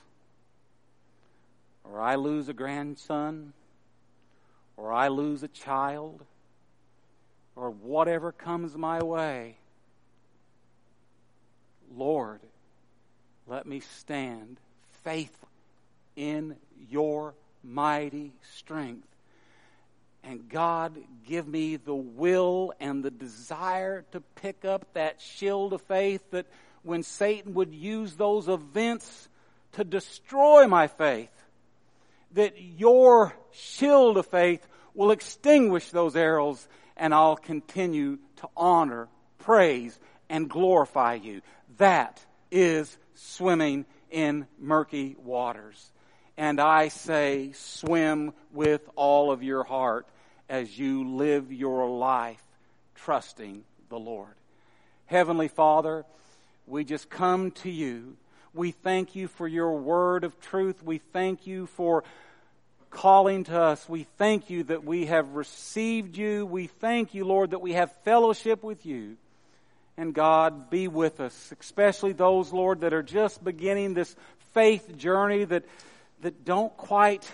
or 1.83 1.99
I 1.99 2.13
lose 2.13 2.49
a 2.49 2.53
grandson, 2.53 3.53
or 4.77 4.93
I 4.93 5.07
lose 5.07 5.41
a 5.41 5.47
child, 5.47 6.23
or 7.55 7.71
whatever 7.71 8.31
comes 8.31 8.77
my 8.77 9.01
way, 9.01 9.55
Lord, 11.97 12.41
let 13.47 13.65
me 13.65 13.79
stand 13.79 14.57
faithful 15.03 15.49
in 16.15 16.55
your 16.87 17.33
mighty 17.63 18.33
strength. 18.55 19.07
And 20.23 20.47
God, 20.47 20.95
give 21.27 21.47
me 21.47 21.77
the 21.77 21.95
will 21.95 22.71
and 22.79 23.01
the 23.01 23.09
desire 23.09 24.05
to 24.11 24.21
pick 24.35 24.63
up 24.63 24.85
that 24.93 25.19
shield 25.19 25.73
of 25.73 25.81
faith 25.81 26.21
that 26.29 26.45
when 26.85 27.03
Satan 27.03 27.53
would 27.55 27.73
use 27.73 28.15
those 28.15 28.47
events 28.47 29.27
to 29.73 29.83
destroy 29.83 30.67
my 30.67 30.87
faith, 30.87 31.31
that 32.33 32.61
your 32.61 33.35
shield 33.51 34.17
of 34.17 34.27
faith 34.27 34.65
will 34.93 35.11
extinguish 35.11 35.89
those 35.89 36.15
arrows 36.15 36.67
and 36.97 37.13
I'll 37.13 37.35
continue 37.35 38.17
to 38.37 38.49
honor, 38.55 39.07
praise, 39.39 39.99
and 40.29 40.49
glorify 40.49 41.15
you. 41.15 41.41
That 41.77 42.23
is 42.51 42.97
swimming 43.15 43.85
in 44.09 44.47
murky 44.59 45.15
waters. 45.19 45.91
And 46.37 46.59
I 46.59 46.89
say, 46.89 47.51
swim 47.53 48.33
with 48.53 48.87
all 48.95 49.31
of 49.31 49.43
your 49.43 49.63
heart 49.63 50.07
as 50.49 50.77
you 50.77 51.15
live 51.15 51.51
your 51.51 51.89
life 51.89 52.41
trusting 52.95 53.63
the 53.89 53.99
Lord. 53.99 54.35
Heavenly 55.05 55.47
Father, 55.47 56.05
we 56.67 56.83
just 56.83 57.09
come 57.09 57.51
to 57.51 57.69
you. 57.69 58.17
We 58.53 58.71
thank 58.71 59.15
you 59.15 59.27
for 59.27 59.47
your 59.47 59.73
word 59.73 60.23
of 60.23 60.39
truth. 60.39 60.81
We 60.83 60.97
thank 60.97 61.45
you 61.45 61.67
for 61.67 62.03
calling 62.89 63.43
to 63.45 63.59
us. 63.59 63.87
We 63.87 64.03
thank 64.17 64.49
you 64.49 64.63
that 64.63 64.83
we 64.83 65.05
have 65.05 65.35
received 65.35 66.17
you. 66.17 66.45
We 66.45 66.67
thank 66.67 67.13
you, 67.13 67.25
Lord, 67.25 67.51
that 67.51 67.59
we 67.59 67.73
have 67.73 67.91
fellowship 68.03 68.63
with 68.63 68.85
you. 68.85 69.17
And 69.97 70.13
God, 70.13 70.69
be 70.69 70.87
with 70.87 71.19
us, 71.19 71.53
especially 71.59 72.13
those, 72.13 72.51
Lord, 72.51 72.81
that 72.81 72.93
are 72.93 73.03
just 73.03 73.43
beginning 73.43 73.93
this 73.93 74.15
faith 74.53 74.97
journey 74.97 75.45
that, 75.45 75.65
that 76.21 76.45
don't 76.45 76.75
quite 76.75 77.29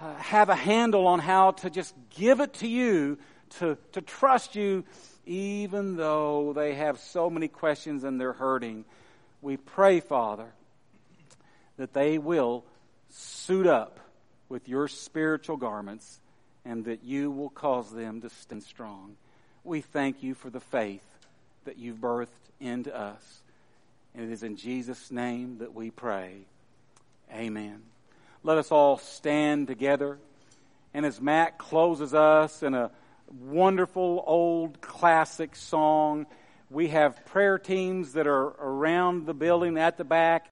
uh, 0.00 0.14
have 0.16 0.48
a 0.48 0.54
handle 0.54 1.06
on 1.06 1.20
how 1.20 1.52
to 1.52 1.70
just 1.70 1.94
give 2.10 2.40
it 2.40 2.54
to 2.54 2.68
you, 2.68 3.18
to, 3.58 3.78
to 3.92 4.00
trust 4.00 4.54
you, 4.54 4.84
even 5.26 5.96
though 5.96 6.52
they 6.54 6.74
have 6.74 6.98
so 6.98 7.28
many 7.28 7.48
questions 7.48 8.04
and 8.04 8.20
they're 8.20 8.32
hurting. 8.32 8.84
We 9.42 9.56
pray, 9.56 10.00
Father, 10.00 10.46
that 11.76 11.92
they 11.92 12.18
will 12.18 12.64
suit 13.10 13.66
up 13.66 13.98
with 14.48 14.68
your 14.68 14.88
spiritual 14.88 15.56
garments 15.56 16.20
and 16.64 16.84
that 16.84 17.04
you 17.04 17.30
will 17.30 17.50
cause 17.50 17.92
them 17.92 18.20
to 18.20 18.30
stand 18.30 18.62
strong. 18.62 19.16
We 19.64 19.80
thank 19.80 20.22
you 20.22 20.34
for 20.34 20.48
the 20.48 20.60
faith 20.60 21.04
that 21.64 21.76
you've 21.76 21.98
birthed 21.98 22.28
into 22.60 22.96
us. 22.96 23.42
And 24.14 24.24
it 24.24 24.32
is 24.32 24.42
in 24.42 24.56
Jesus' 24.56 25.10
name 25.10 25.58
that 25.58 25.74
we 25.74 25.90
pray. 25.90 26.38
Amen. 27.32 27.82
Let 28.42 28.58
us 28.58 28.70
all 28.70 28.98
stand 28.98 29.66
together. 29.66 30.18
And 30.94 31.04
as 31.04 31.20
Matt 31.20 31.58
closes 31.58 32.14
us 32.14 32.62
in 32.62 32.74
a 32.74 32.90
wonderful 33.30 34.22
old 34.26 34.80
classic 34.80 35.56
song, 35.56 36.26
we 36.70 36.88
have 36.88 37.24
prayer 37.26 37.58
teams 37.58 38.12
that 38.14 38.26
are 38.26 38.48
around 38.60 39.26
the 39.26 39.34
building 39.34 39.78
at 39.78 39.96
the 39.96 40.04
back. 40.04 40.44